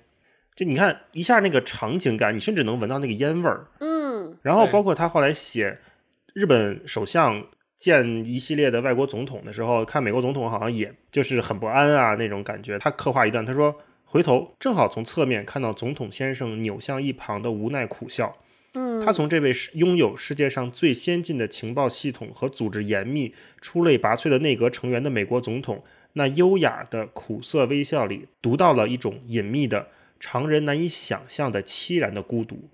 [0.55, 3.67] 就你看一下那个场景感，你甚至能闻到那个烟味儿。
[3.79, 5.79] 嗯，然后包括他后来写
[6.33, 7.43] 日本首相
[7.75, 12.77] 见一系列的外国总统的时候，看美国总统好像也就是很不安啊那种感觉。
[12.79, 18.38] 他刻画一段，他说回头正好从侧面看到总统先生扭向一旁的无奈苦笑。
[18.73, 25.83] 嗯，他从这位拥有世界上最先进的情报系统和组织严密、出类拔萃的内阁成员的美国总统
[26.13, 29.88] 那优雅的苦涩微笑里，读到了一种隐秘的、
[30.19, 32.69] 常人难以想象的凄然的孤独。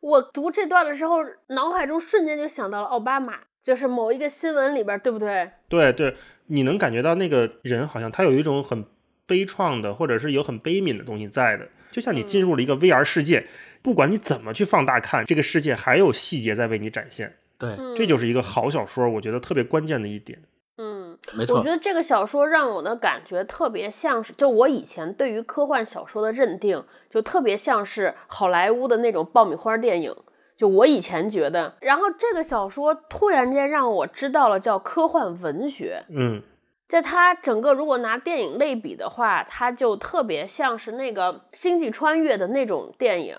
[0.00, 5.50] 我读这段的时候，脑海中瞬间就想到了奥巴马，就是某一个新闻里边，对不对？
[5.68, 8.84] 对对，你能感觉到那个人好像他有一种很
[9.26, 13.46] 悲怆的，或者是有很悲悯的东西在的，就像你进入了一个 VR 世界，
[13.82, 20.38] 不管你怎么去放大看，这个世界还有细节在为你展现，对，嗯，这就是一个好小说，我觉得特别关键的一点。
[20.78, 30.14] 嗯，没错我觉，得这个小说让我的感觉特别像是，就我以前对于科幻小说的认定，就特别像是好莱坞的那种爆米花电影。
[30.54, 36.04] 就我以前觉得，然后这个小说突然间让我知道了叫科幻文学。
[36.08, 36.42] 嗯
[36.88, 43.38] 在它整个如果拿电影类比的话，它就特别像是那个《星际穿越》的那种电影，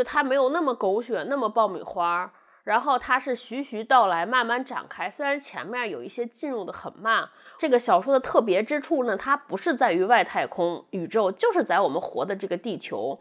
[0.00, 2.32] 就它没有那么狗血，那么爆米花，
[2.64, 5.10] 然后它是徐徐道来，慢慢展开。
[5.10, 13.20] 虽然前面有一些进入的很慢，这个小说的特别之处呢，它不是在于外太空宇宙，就是在我们活的这个地球。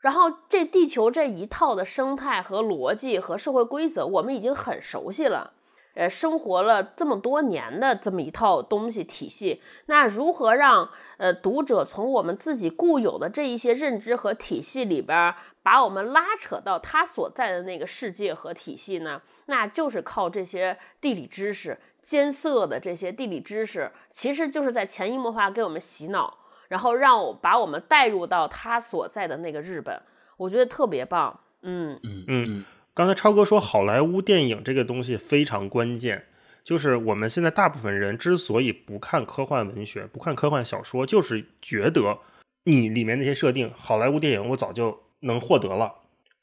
[0.00, 5.52] 然后这地球这一套的生态和逻辑和社会规则，我们已经很熟悉了。
[5.94, 10.88] 呃，生活了这么多年的这么一套东西体系，那如何让
[11.18, 19.22] 呃读者从我们自己固有的这一些认知和体系里边，把我们拉扯到他所在的那个世界和体系呢？
[19.46, 30.00] 那就是靠这些地理知识，艰涩的这些地理知识，其实就是在潜移默化给我们洗脑，然后让我把我们带入到他所在的那个日本，
[30.36, 31.40] 我觉得特别棒。
[31.62, 36.26] 嗯嗯嗯嗯刚才超哥说好莱坞电影这个东西非常关键，
[36.64, 42.18] 就是我们现在大部分人之所以不看科幻文学、不看科幻小说，就是觉得
[42.64, 45.94] 你里面那些设定，好莱坞电影我早就能获得了。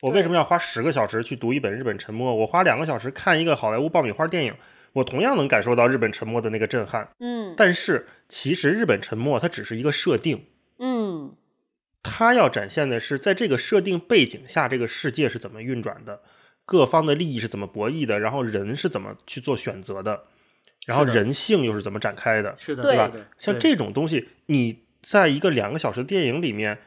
[0.01, 2.23] 我为什么要花十个小时去读一本日本沉没？
[2.35, 4.55] 我花两个小时看一个好莱坞爆米花电影，
[4.93, 7.09] 我同样能感受到日本沉没的那个震撼。
[7.19, 10.45] 嗯但是其实日本沉没它只是一个设定，
[10.77, 11.35] 嗯
[12.01, 16.21] 它要展现的是在这个设定背景下，这个世界是怎么运转的，
[16.65, 20.23] 各方的利益是怎么博弈的，然后人是怎么去做选择的，
[20.85, 26.79] 然后人性又是怎么展开的，是的，对是的像这种东西，你在一个两个小时的电影里面，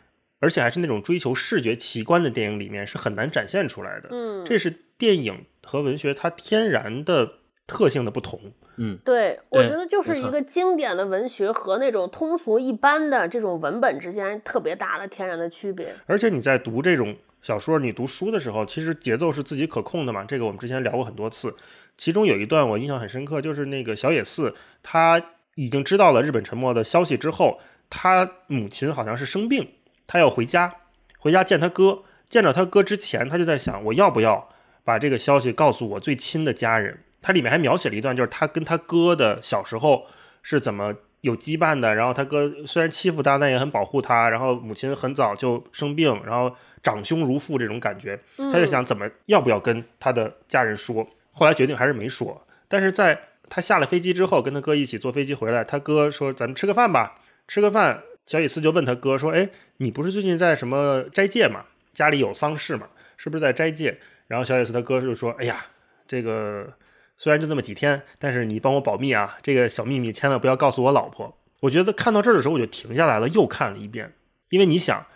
[0.43, 4.09] 而且还是那种追求视觉奇观的电影里面，是很难展现出来的。
[4.11, 7.35] 嗯，这是电影和文学它天然的
[7.69, 8.53] 特性的不同。
[8.77, 15.95] 嗯对，我觉得就是一个经典的文学和那种通俗一般的这种文本之间特别大的天然的区别。
[16.07, 20.25] 而且你在读这种小说、你读书的时候，其实节奏是自己可控的嘛。
[20.25, 21.55] 这个我们之前聊过很多次。
[21.97, 25.23] 其中有一段我印象很深刻，就是那个小野寺，他
[25.55, 29.69] 已经知道了日本沉没的消息之后，他母亲好像是生病，
[30.13, 30.75] 他要回家，
[31.19, 32.03] 回家见他哥。
[32.29, 34.47] 见到他哥之前，他就在想，我要不要
[34.85, 37.03] 把这个消息告诉我最亲的家人？
[37.23, 40.05] 他里面还描写了一段，就是他跟他哥的小时候
[40.43, 41.95] 是怎么有羁绊的。
[41.95, 44.29] 然后他哥虽然欺负他，但也很保护他。
[44.29, 51.09] 然后母亲很早就生病，然后长兄如父这种感觉，他就想怎么要不要跟他的家人说。
[51.31, 52.47] 后来决定还是没说。
[52.69, 57.17] 但是在他下了飞机之后，跟他哥一起坐飞机回来，他哥说：“咱们吃个饭吧。”
[57.49, 61.65] 吃个饭，小野寺就问他哥说：“哎，你不是最近在什么斋戒嘛？
[61.95, 62.89] 家里有丧事嘛？
[63.17, 65.67] 是不是在斋戒？”然后小野寺他哥就说：“哎呀，
[66.07, 66.73] 这个。”
[67.19, 69.39] 虽然就那么几天，但是你帮我保密啊！
[69.45, 71.39] 这个小秘密千万不要告诉我老婆。
[71.61, 74.13] 我觉得看到这儿的时候，我就停下来了，又看了一遍。
[74.49, 75.07] 因为你想，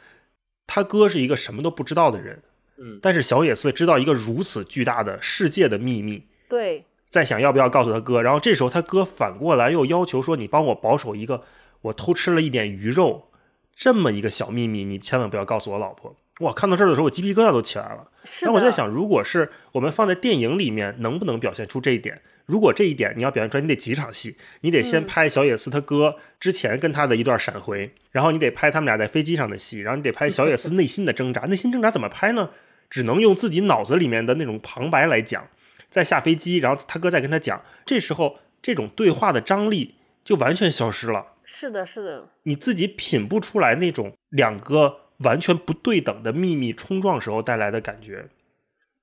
[0.68, 2.42] 他哥是一个什么都不知道的人，
[2.78, 8.22] 嗯但是小野寺知道一个如此巨大的世界的秘密，对，在想要不要告诉他哥。
[8.22, 11.42] 然后这时候他哥反过来又要求说：“你帮我保守一个
[11.86, 13.28] 我偷吃了一点鱼肉
[13.74, 18.08] 这么一个小秘密，你千万不要告诉我老婆。”哇，看到这儿的时候，我鸡皮疙瘩都起来了。
[18.24, 22.20] 是那我在想，如果是我们放在电影里面，能不能表现出这一点？
[22.44, 31.42] 如果这一点你要表现出来，你得几场戏，你得先拍小野寺他哥之前跟他的一段闪回，然后你得拍他们俩在飞机上的戏，然后你得拍小野寺内心的挣扎。
[31.48, 32.50] 内心挣扎怎么拍呢？
[32.90, 35.48] 只能用自己脑子里面的那种旁白来讲。
[35.88, 41.24] 再下飞机，然后他哥再跟他讲，这时候这种对话的张力就完全消失了。
[41.48, 48.28] 是的，是的，你自己品不出来那种两个完全不对等的秘密冲撞时候带来的感觉。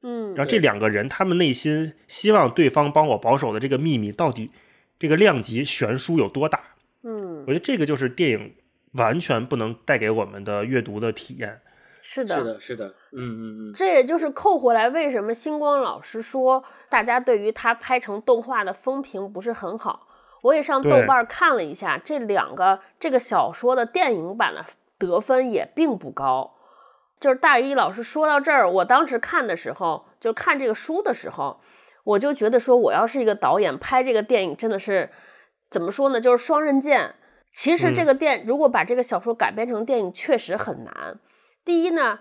[0.01, 4.51] 嗯，然后这两个人，他们内心希望对方帮我保守的这个秘密，到底
[4.99, 6.59] 这个量级悬殊有多大？
[7.03, 8.53] 嗯我，觉得这个就是电影
[8.95, 11.61] 完全不能带给我们的阅读的体验。
[12.01, 20.09] 是的，是的，是的，嗯嗯嗯，这也就是扣回来，为什么星光老师说大家对于他拍成动画的风评不是很好？
[20.43, 24.65] 我也上豆对瓣看了一下，这两个这个小说的电影版的
[24.99, 26.53] 得分也并不高。
[27.19, 31.61] 就是大一老师说到这儿，我当时看的时候，就看这个书的时候，
[32.03, 35.09] 我就觉得说，我要是一个导演拍这个电影，真的是
[35.71, 36.19] 怎么说呢？
[36.19, 37.15] 就是双刃剑。
[37.53, 41.19] 其实这嗯个电、如果把这个小说改编成电影，确实很难。
[41.63, 42.19] 第一呢，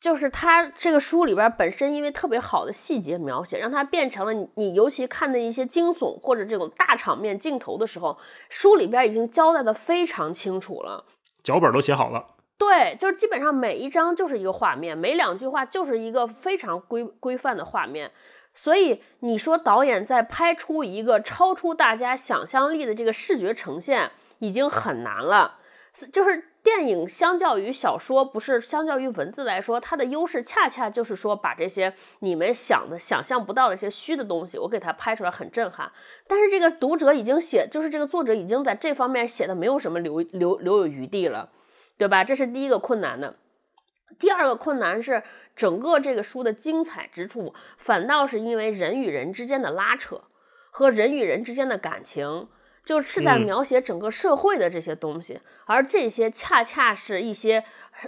[0.00, 8.16] 就是它这个书里边本身因为特别好的细节描写，让它变成了你你尤其看的一些惊悚或者这种大场面镜头的时候，
[8.48, 11.04] 书里边已经交代的非常清楚了。
[11.42, 18.10] 脚本都写好了，对，就是基本上每一章就是一个画面，每两句话就是一个非常规规范的画面。
[18.52, 25.58] 所以你说导演在拍出一个超出大家想象力的这个视觉呈现，已经很难了。
[26.12, 35.90] 就是电影相较于小说，不是相较于文字来说，它的优势恰恰就是说把这些你们想的、想象不到的一些虚的东西，我给它拍出来很震撼。
[36.26, 41.50] 但是这个读者已经写，就是这个作者已经在这方面写的没有什么留留留有余地了。
[41.96, 42.24] 对吧？
[42.24, 43.36] 这是第一个困难的。
[44.18, 45.22] 第二个困难是，
[45.54, 50.22] 整个这个书的精彩之处，反倒是因为人与人之间的拉扯
[50.70, 52.48] 和人与人之间的感情，
[52.90, 57.64] 就是在嗯描写整个社会的这些东西，而这些恰恰是一些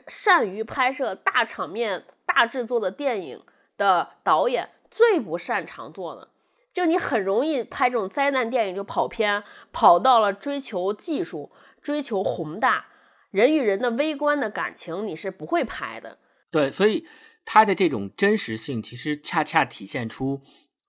[0.09, 3.40] 善于拍摄大场面、大制作的电影
[3.77, 6.31] 的导演最不擅长做的。
[6.73, 12.87] 就你很容易拍这种灾难电影就跑偏，跑到了追求技术、追求宏大。
[13.31, 16.18] 人与人的微观的感情，你是不会拍的。
[16.51, 17.07] 对，所以
[17.45, 20.42] 他的这种真实性，其实恰恰体现出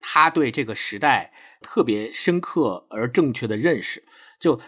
[0.04, 4.04] 他对这个时代特别深刻而正确的认识。
[4.38, 4.60] 就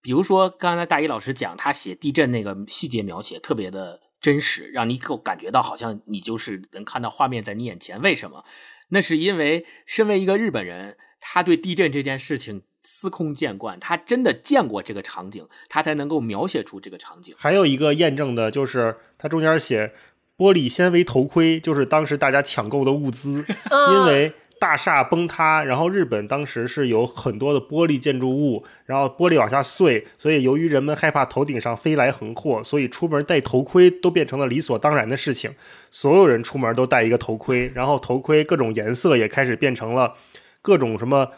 [0.00, 8.00] 比如说刚才大一老师讲，他写地震那个细节描写特别的真实，让你够感觉到好像你就是能看到画面在你眼前。
[8.00, 8.44] 为什么？
[8.90, 17.34] 那是因为身为一个日本人，他对地震这件事情司空见惯，他真的见过这个场景，他才能够描写出这个场景。
[17.36, 19.92] 还有一个验证的就是他中间写
[20.36, 24.32] 玻璃纤维头盔，就是当时大家抢购的物资， 嗯因为
[24.66, 35.52] 大厦崩塌，然后日本当时是有很多的玻璃建筑物，然后玻璃往下碎，所以由于人们害怕头顶上飞来横祸，所以出门戴头盔都变成了理所当然的事情。
[35.92, 40.14] 所有人出门都戴一个头盔，然后头盔各种颜色也开始变成了
[40.60, 41.30] 各种什么，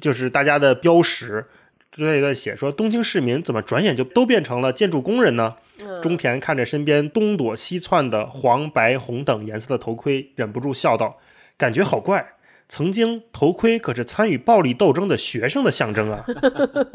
[0.00, 1.46] 就是大家的标识。
[1.92, 5.54] 之类的写说，东京市民怎么转眼就都变成了建筑工人呢？
[5.78, 11.18] 嗯中田看着身边东躲西窜的黄、白、红等颜色的头盔，忍不住笑道
[11.56, 12.32] ：“感觉好怪。
[12.68, 16.24] 曾经头盔可是参与暴力斗争的学生的象征啊。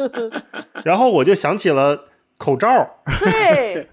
[0.86, 2.68] ”然后我就想起了口罩，
[3.20, 3.90] 对，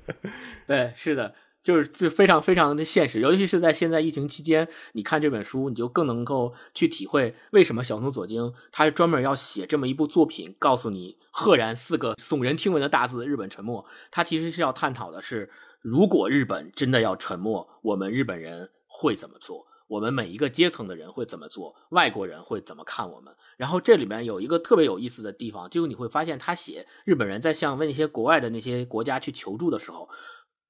[0.67, 13.85] 对，是的，就是就非常非常的现实，尤其是在现在疫情期间，你看这本书，你就更能够去体会为什么小松左京他专门要写这么一部作品，告诉你“赫然四个耸人听闻的大字：日本沉没”。
[14.11, 19.67] 他其实是要探讨的是，如果日本真的要沉没，我们日本人会怎么做？
[19.91, 21.75] 我们每一个阶层的人会怎么做？
[21.89, 23.35] 外国人会怎么看我们？
[23.57, 30.09] 然后这里面有一个特别有意思的地方，就是你会发现他写日本人在向问一些国外的那些国家去求助的时候，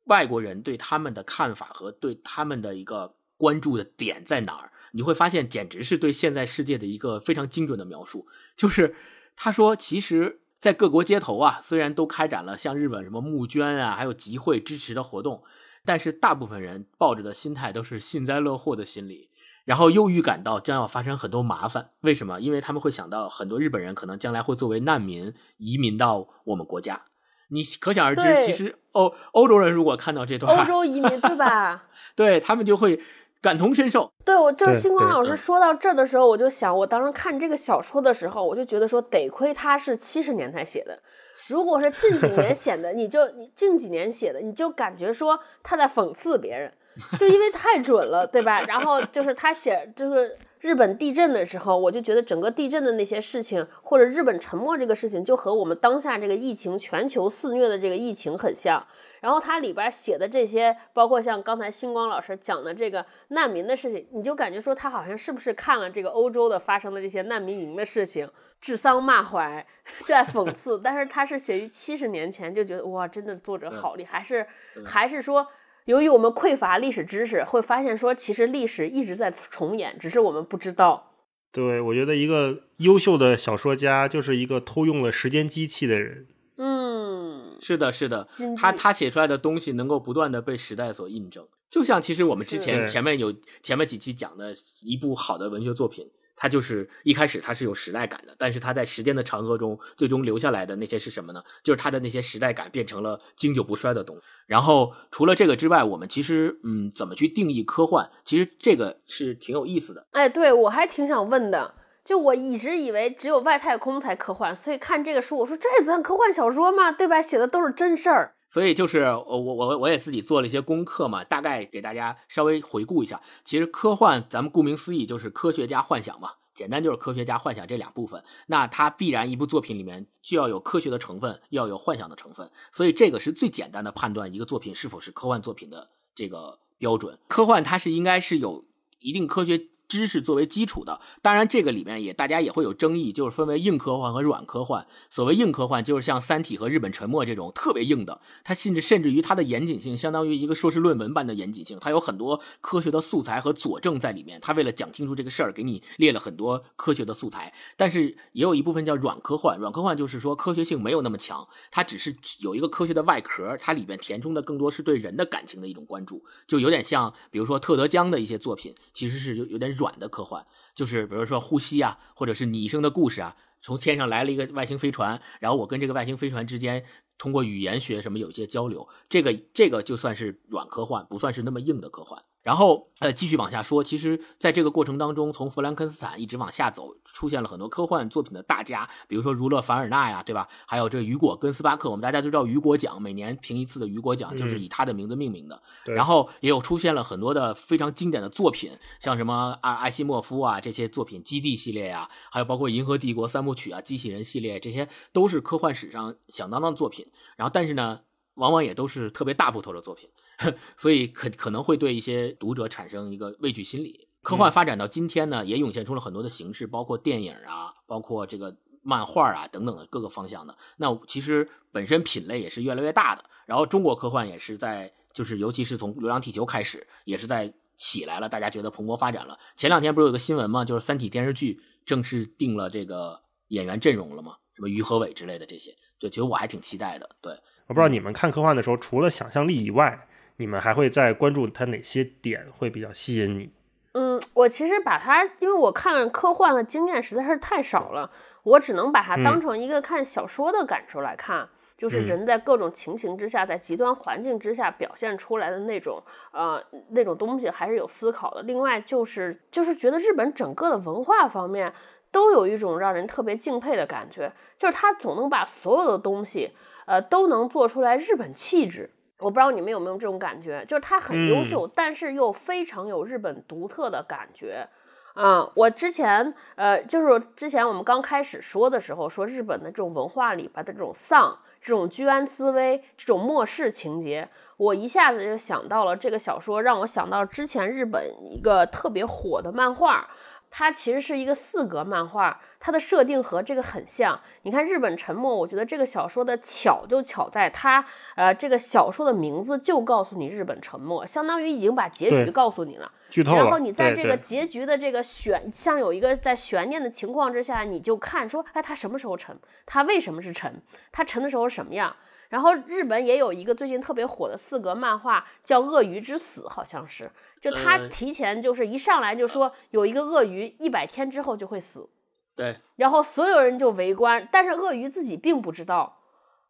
[0.04, 4.72] 外国人对他们的看法和对他们的一个关注的点在哪儿？
[4.92, 8.26] 你会发现，简直是对现在世界的一个非常精准的描述。
[8.56, 8.94] 就是
[9.37, 15.44] 他说，其实，在各国街头啊，虽然都开展了像日本什么募捐啊，还有集会支持的活动，
[15.90, 19.29] 但是大部分人抱着的心态都是幸灾乐祸的心理。
[19.64, 22.40] 然后又预感到将要发生很多麻烦，为什么？
[22.40, 27.07] 因为他们会想到很多日本人可能将来会作为难民移民到我们国家。
[27.49, 31.88] 你可想而知，其实欧欧洲人如果看到这段，欧洲移民对吧？
[32.14, 33.01] 对他们就会
[33.43, 34.12] 感同身受。
[34.24, 41.03] 对，我就是星光老师嗯说到这儿的时候，我就想，我当时看这个小说的时候，我就觉得说，得亏他是七十年代写的，
[41.51, 46.72] 如果是近几年 写的，你就你近几年写的，你就感觉说他在讽刺别人，
[47.18, 48.62] 就因为太准了，对吧？
[48.62, 58.86] 然后就是他写就是日本地震的时候，我就觉得整个地震的那些事情，或者日本沉没这个事情，就和我们当下这个疫情全球肆虐的这个疫情很像。
[59.21, 68.29] 然后它里边写的这些，包括像刚才星光老师讲的这个难民的事情，你就感觉说他好像是不是看了这个欧洲的发生的这些难民营的事情，
[68.61, 69.64] 指桑骂槐，
[70.07, 70.81] 在讽 刺。
[70.83, 74.47] 但是他是写于七十年前，就觉得哇，真的作者好厉害，还是
[74.85, 75.47] 还是说，
[75.85, 81.12] 由于我们匮乏历史知识，会发现说其实历史一直在重演，只是我们不知道。
[81.53, 86.29] 对，我觉得一个优秀的小说家就是一个偷用了时间机器的人。
[86.57, 93.32] 嗯，是的，是的，他他写出来的东西能够不断的被时代所印证，就像其实我们之前前面有
[93.62, 101.42] 前面几期讲的一部好的文学作品，它就是一开始它是有时代感的，但是它在时间的长河中最终留下来的那些是什么呢？
[101.62, 104.22] 就是它的那些时代感变成了经久不衰的东西。
[104.46, 108.11] 然后除了这个之外，我们其实嗯，怎么去定义科幻？
[108.24, 110.06] 其实这个是挺有意思的。
[110.12, 111.74] 哎，对我还挺想问的。
[112.05, 116.90] 就我一直以为只有外太空才科幻，所以看这个书，我说这也算科幻小说吗？
[116.90, 117.20] 对吧？
[117.22, 118.34] 写的都是真事儿。
[118.48, 123.20] 所以就是我我我我也自己做了一些功课嘛，大概给大家稍微回顾一下。
[123.44, 128.24] 其实科幻，咱们顾名思义就是科学家幻想嘛，简单就是科学家幻想这两部分。
[128.48, 132.51] 那它必然一部作品里面就要有科学的成分，要有幻想的成分。
[132.72, 137.16] 所以这个是最简单的判断一个作品是否是科幻作品的这个标准。
[137.28, 138.64] 科幻它是应该是有
[138.98, 139.70] 一定科学。
[139.91, 144.86] 知识作为基础的，当然这个里面也大家也会有争议，就是分为硬科幻和软科幻。
[145.11, 154.38] 所谓硬科幻，就是像《三体》和《日本沉没》这种特别硬的，它甚至甚至于它的严谨性相当于一个硕士论文般的严谨性，它有很多科学的素材和佐证在里面。
[154.41, 157.53] 它为了讲清楚这个事儿，给你列了很多科学的素材。
[157.76, 169.80] 但是也有一部分叫软科幻，软科幻就是说科学性没有那么强，它只是有一个科学的外壳，它里面填充的更多是对人的感情的一种关注，就有点像比如说特德·江的一些作品，其实是有有点。
[169.81, 176.85] 软的科幻就是，比如说呼吸啊，或者是拟生的故事啊，从天上来了一个外星飞船，然后我跟这个外星飞船之间
[177.16, 182.22] 通过语言学什么有一些交流，这个这个就算是软科幻，不算是那么硬的科幻。
[182.43, 190.49] 然后，呃，继续往下说，其实在这个过程当中，从弗兰肯斯坦一直往下走，出现了很多科幻作品的大家，比如说儒勒·凡尔纳呀，对吧？
[190.66, 195.62] 还有这雨果·跟斯巴克，我们大家都知道雨果奖，每年评一次的雨果奖就是以他的名字命名的。
[195.84, 207.07] 然后也有出现了很多的非常经典的作品，像什么阿艾西莫夫啊这些作品，《基地》系列呀，还有包括《银河帝国》三部曲啊，《机器人》系列，这些都是科幻史上响当当的作品。
[207.36, 208.01] 然后，但是呢，
[208.34, 210.09] 往往也都是特别大部头的作品。
[210.76, 214.09] 所以可可能会对一些读者产生一个畏惧心理。
[214.22, 220.55] 科幻发展到今天呢，也涌现出了很多的形式，包括电影啊，包括这个漫画啊等等的各个方向的。
[220.76, 223.24] 那其实本身品类也是越来越大的。
[223.47, 229.38] 然后中国科幻也是在，就是尤其是从《流浪地球》开始，也是在起来了，大家觉得蓬勃发展了。
[229.57, 230.66] 前两天不是有个新闻吗？
[230.66, 234.36] 就是《三体》电视剧正式定了这个演员阵容了吗？
[234.55, 237.09] 什么于和伟之类的这些，对，其实我还挺期待的。
[237.22, 237.32] 对，
[237.66, 240.07] 我不知道你们看科幻的时候，除了想象力以外。
[240.41, 243.53] 你们还会再关注它哪些点会比较吸引你？
[243.93, 248.11] 嗯，我其实把它，因为我看科幻的经验实在是太少了，
[248.43, 258.43] 我只能把它当成一个看小说的感受来看，就是人在各种情形之下，在极端环境之下表现出来的那种呃那种东西，还是有思考的。
[258.45, 261.70] 另外就是就是觉得日本整个的文化方面
[262.11, 266.53] 都有一种让人特别敬佩的感觉，就是他总能把所有的东西
[266.86, 268.88] 呃都能做出来日本气质。
[269.21, 274.66] 我不知道你们有没有这种感觉，就是他很优秀，但是又非常有日本独特的感觉。
[275.14, 290.09] 嗯，我之前呃，就是之前我们刚开始说的时候，说日本的这种文化里边的这种丧、这种居安思危、这种末世情节，我一下子就想到了这个小说，让我想到之前日本一个特别火的漫画。
[290.51, 294.20] 它其实是一个四格漫画，它的设定和这个很像。
[294.42, 297.84] 你看《日本沉没》，我觉得这个小说的巧就巧在它，
[298.16, 302.90] 呃，这个小说的名字就告诉你日本沉没，相当于已经把结局告诉你了。
[303.09, 303.38] 剧透了。
[303.38, 309.38] 然后你在这个结局的这个悬，像有一个在悬念的情况之下，你就看说，哎，它什么时候沉？
[309.64, 310.61] 它为什么是沉？
[310.90, 311.94] 它沉的时候什么样？
[312.31, 317.11] 然后日本也有一个最近特别火的四格漫画，叫《鳄鱼之死》，好像是，
[317.41, 321.89] 就他提前就是一上来就说有一个鳄鱼一百天之后就会死，
[322.37, 325.99] 对，然后所有人就围观，但是鳄鱼自己并不知道，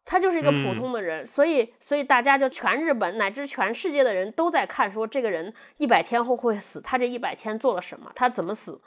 [0.05, 8.79] 他就是一个普通的人，所以所以大家就全日本乃至全世界的人都在看，说这个人一百天后会死，他这一百天做了什么，他怎么死？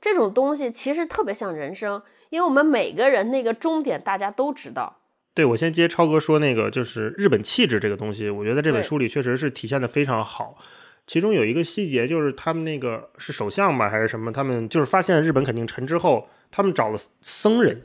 [0.00, 4.99] 这种东西其实特别像人生，因为我们每个人那个终点大家都知道。
[5.40, 10.58] 对，我先接超哥说那个，就是日本气质这个东西，我觉得这本书里确实是体现的非常好。
[11.06, 14.30] 其中有一个细节，就是他们那个是首相吧，还是什么？
[14.30, 17.80] 他们就是发现日本肯定沉之后，他们找了僧人，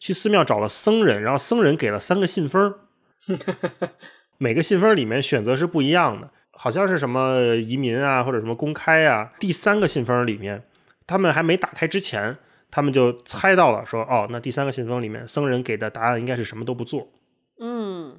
[0.00, 2.74] 去寺庙找了僧人，然后僧人给了三个信封儿，
[4.36, 9.30] 每个信封里面选择是不一样的，好像是什么移民啊，或者什么公开啊。
[9.38, 10.64] 第三个信封里面，
[11.06, 12.36] 他们还没打开之前，
[12.70, 17.08] 他们就猜到了说，哦，那第三个信封里面僧人给的答案应该是什么都不做。
[17.58, 18.18] 嗯，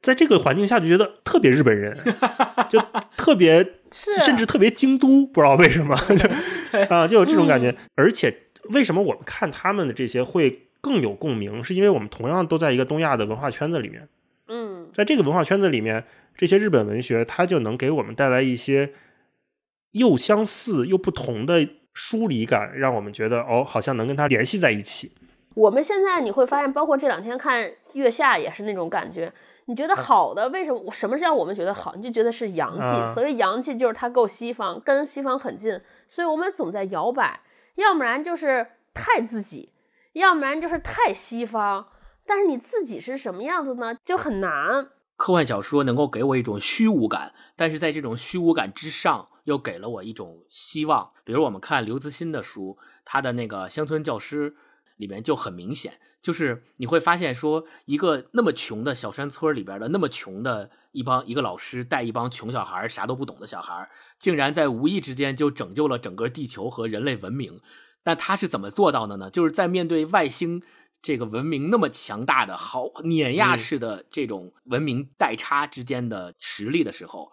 [0.00, 1.96] 在这个环境下就觉得特别日本人，
[2.68, 2.80] 就
[3.16, 3.62] 特别
[3.92, 7.74] 是甚至特别京都，不知道为什么就啊就有这种感觉。
[7.94, 8.34] 而且
[8.70, 14.08] 为什么我们看他们的这些会更有共鸣，是因为我们同样都在一个东亚的文化圈子里面，
[14.48, 16.04] 嗯在这个文化圈子里面，
[16.36, 18.92] 这些日本文学它就能给我们带来一些
[19.92, 25.12] 又相似又不同的疏离感，让我们觉得哦，好像能跟它联系在一起。
[25.54, 27.62] 我们现在你会发现，包括这两天看
[27.92, 29.32] 《月下》也是那种感觉。
[29.66, 30.90] 你觉得好的，为什么？
[30.90, 31.94] 什么叫我们觉得好？
[31.94, 32.80] 你就觉得是洋气。
[32.80, 37.40] 啊所谓洋气，就是它够西方，跟西方很近，所以我们总在摇摆。
[37.76, 39.72] 要不然就是太自己，
[40.14, 41.88] 要不然就是太西方。
[42.26, 43.94] 但是你自己是什么样子呢？
[44.04, 44.88] 就很难。
[45.16, 51.08] 科幻小说能够给我一种虚无感，但是在这种虚无感之上，又给了我一种希望。
[51.24, 54.50] 比如我们看刘慈欣的书，他的那个《乡村教师》
[54.96, 67.60] 里面就很明显，就是你会发现说，一个那么穷的小山村里边的那么穷的一帮一个老师带一帮穷小孩，啥都不懂的小孩，竟然在无意之间就拯救了整个地球和人类文明。
[68.04, 69.30] 但他是怎么做到的呢？
[69.30, 70.62] 就是在面对外星
[71.00, 77.32] 这个文明那么强大的、好碾压式的这种文明代差之间的实力的时候，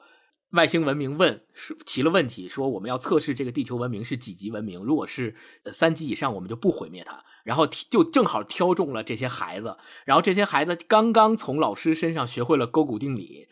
[0.52, 7.24] 外星文明问说提了问题，说我们要测试这个地球文明是几级文明，如果是呃三级以上，我们就不毁灭它。
[7.46, 13.48] 然后就正好挑中了这些孩子，然后这些孩子刚刚从老师身上学会了勾股定理，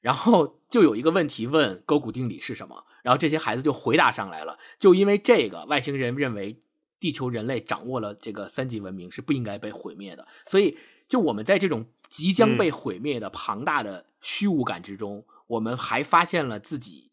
[0.00, 4.58] 然后就有一个问题问勾股定理是什么，然后这些孩子就回答上来了。
[4.78, 6.62] 就因为这个，外星人认为
[6.98, 17.12] 地球人类掌握了这个三级文明是不应该被毁灭的，所以就我们在这种即将被毁灭的庞大的虚无感之中，我们还发现了自己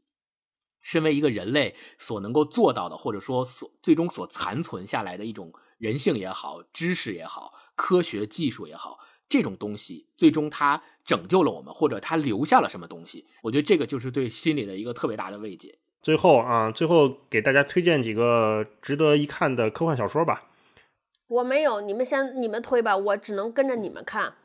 [0.81, 13.27] 身为一个人类所能够做到的，或者说所最终所残存下来的一种人性也好、知识也好、科学技术也好，这种东西最终它拯救了我们，或者它留下了什么东西。
[13.43, 15.77] 我觉得这个就是对心里的一个特别大的慰藉。
[16.01, 20.45] 最后啊，最后给大家推荐几个值得一看的科幻小说吧。
[21.27, 24.35] 我没有，你们先你们推吧，我只能跟着你们看。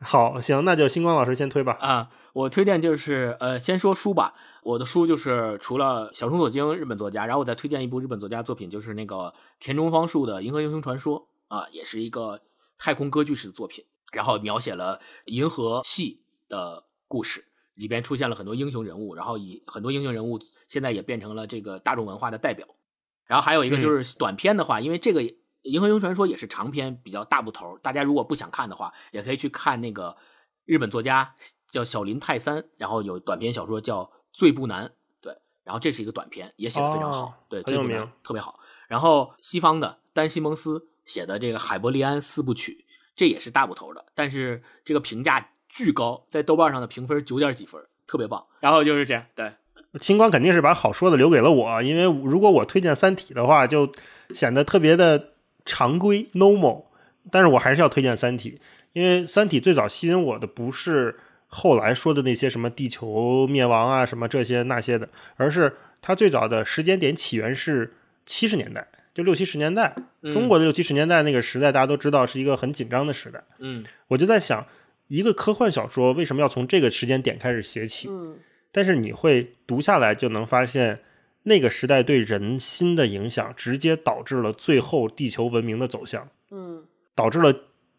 [0.00, 1.72] 好，行，那就星光老师先推吧。
[1.80, 4.34] 啊，我推荐就是呃，先说书吧。
[4.62, 11.20] 我的书就是除了小松左京日本作家，然后我再推荐一部日本作家作品，就是那个田中芳树的《银河英雄传说》
[11.56, 12.40] 啊，也是一个
[12.76, 22.66] 太空歌剧式的作品，然后描写了银河系的故事，里边出现了很多英雄人物，然后以很多英雄人物现在也变成了这个大众文化的代表。
[23.24, 25.22] 然后还有一个就是短片的话，因为这个
[25.66, 30.16] 《银河英雄传说》也是长篇，比较大部头，大家如果不想看的话，也可以去看那个
[30.64, 31.34] 日本作家
[31.68, 34.02] 叫小林泰三，然后有短篇小说叫
[34.32, 34.86] 《最不难》，
[35.20, 38.60] 对，然后这是一个短篇，也写的非常好，哦对，最不难名特别好。
[38.88, 48.46] 然后西方的丹西蒙斯写的这个《海伯利安四部曲》，这也是大部头的，但是这个评价巨高，在豆瓣上的评分九点几分，特别棒。
[48.60, 49.52] 然后就是这样，对，
[50.00, 53.92] 星光肯定是把好说的留给了我，因为如果我推荐《三体》的话，就
[54.34, 55.32] 显得特别的
[55.66, 56.84] 常规 normal。
[57.30, 58.52] 但是我还是要推荐《三体》，
[58.92, 61.16] 因为《三体》最早吸引我的不是
[61.48, 67.92] 后来说的那些什么地球灭亡啊、什么这些那些的，而是它最早的时间点起源是
[68.24, 69.94] 七十年代，就六七十年代。
[70.32, 73.42] 中国的六七十年代那个时代，大家都知道是一个很紧张的时代。
[73.58, 74.64] 嗯我就在想，
[75.08, 78.08] 一个科幻小说为什么要从这个时间点开始写起？
[78.08, 78.36] 嗯
[78.70, 81.00] 但是你会读下来就能发现，
[81.48, 86.82] 那个时代对人心的影响，直接导致了最后地球文明的走向，嗯
[87.14, 87.54] 导致了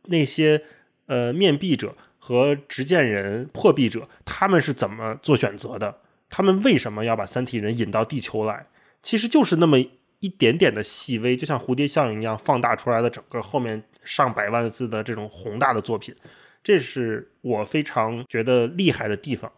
[0.08, 0.62] 那些
[1.06, 6.02] 呃面壁者和执剑人、破壁者，他们是怎么做选择的？
[6.30, 8.68] 他们为什么要把三体人引到地球来？
[9.02, 9.80] 其实就是那么
[10.20, 16.14] 一点点的细微，就像蝴蝶效应一样放大出来的整个后面上百万字的这种宏大的作品，
[16.62, 19.50] 这是我非常觉得厉害的地方。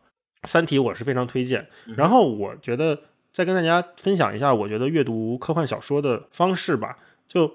[0.47, 1.67] 《三体》我是非常推荐，
[1.97, 3.01] 然后我觉得
[3.39, 6.97] 再跟大家分享一下，我觉得阅读科幻小说的方式吧。
[7.25, 7.49] 就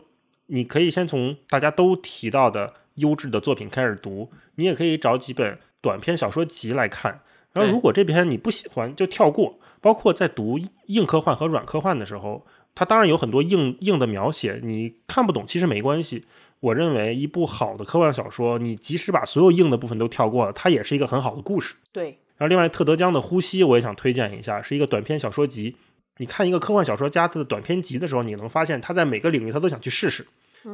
[0.47, 7.21] 你可以先从大家都提到的优质的作品开始读，你也可以找几本短篇小说集来看。
[7.53, 9.59] 然后，如果这篇你不喜欢，就跳过。
[9.83, 16.25] 包括在读硬科幻和软科幻的时候，它当然有很多硬硬的描写，你看不懂其实没关系。
[16.61, 21.75] 我认为一部好的科幻小说，你即使把所有硬的部分都跳过了，它也是一个很好的故事。
[21.93, 25.77] 对，然后另外特德·江的《呼吸》我也想推荐一下，是一个短篇小说集。
[26.19, 30.25] 你看一个科幻小说家他的短篇集的时候，你能发现他在每个领域他都想去试试，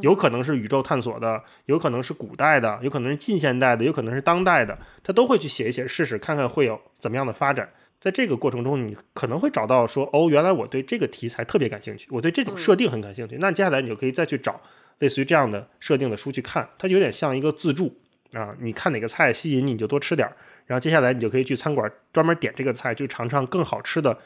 [0.02, 7.68] 有可能是宇宙探索的，有可能是古代的，有可能是近现代的，有可能是当代的，他都会去写一写试试，看看会有怎么样的发展。
[7.98, 13.36] 在这个过程中，你可能会找到说，哦，原来我对这个题材特别感兴趣，我对这种设定很感兴趣。
[13.38, 14.60] 那接下来你就可以再去找
[14.98, 17.94] 类似于这样的设定的书去看，它有点像一个自助
[18.32, 18.54] 啊。
[18.60, 20.34] 你看哪个菜吸引你，你就多吃点儿，
[20.70, 24.16] 然后接下来你就可以去餐馆专门点这个菜，就尝尝更好吃的。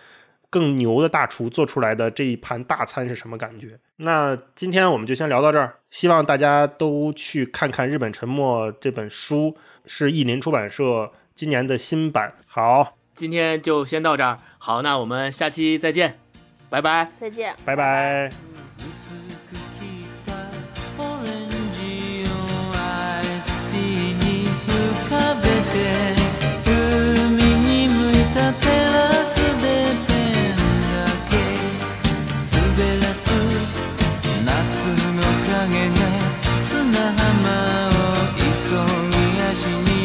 [0.50, 3.78] 更牛的大厨做出来的这一盘大餐是什么感觉？
[3.96, 12.34] 那今天我们就先聊到这儿，希望大家都去看看《日本沉没》这本书，是译林出版社今年的新版。
[12.46, 14.38] 好，今天就先到这儿。
[14.58, 16.20] 好，那我们下期再见，
[16.68, 17.10] 拜拜。
[17.16, 17.56] 再见。
[17.64, 18.30] 拜拜。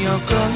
[0.10, 0.49] no good.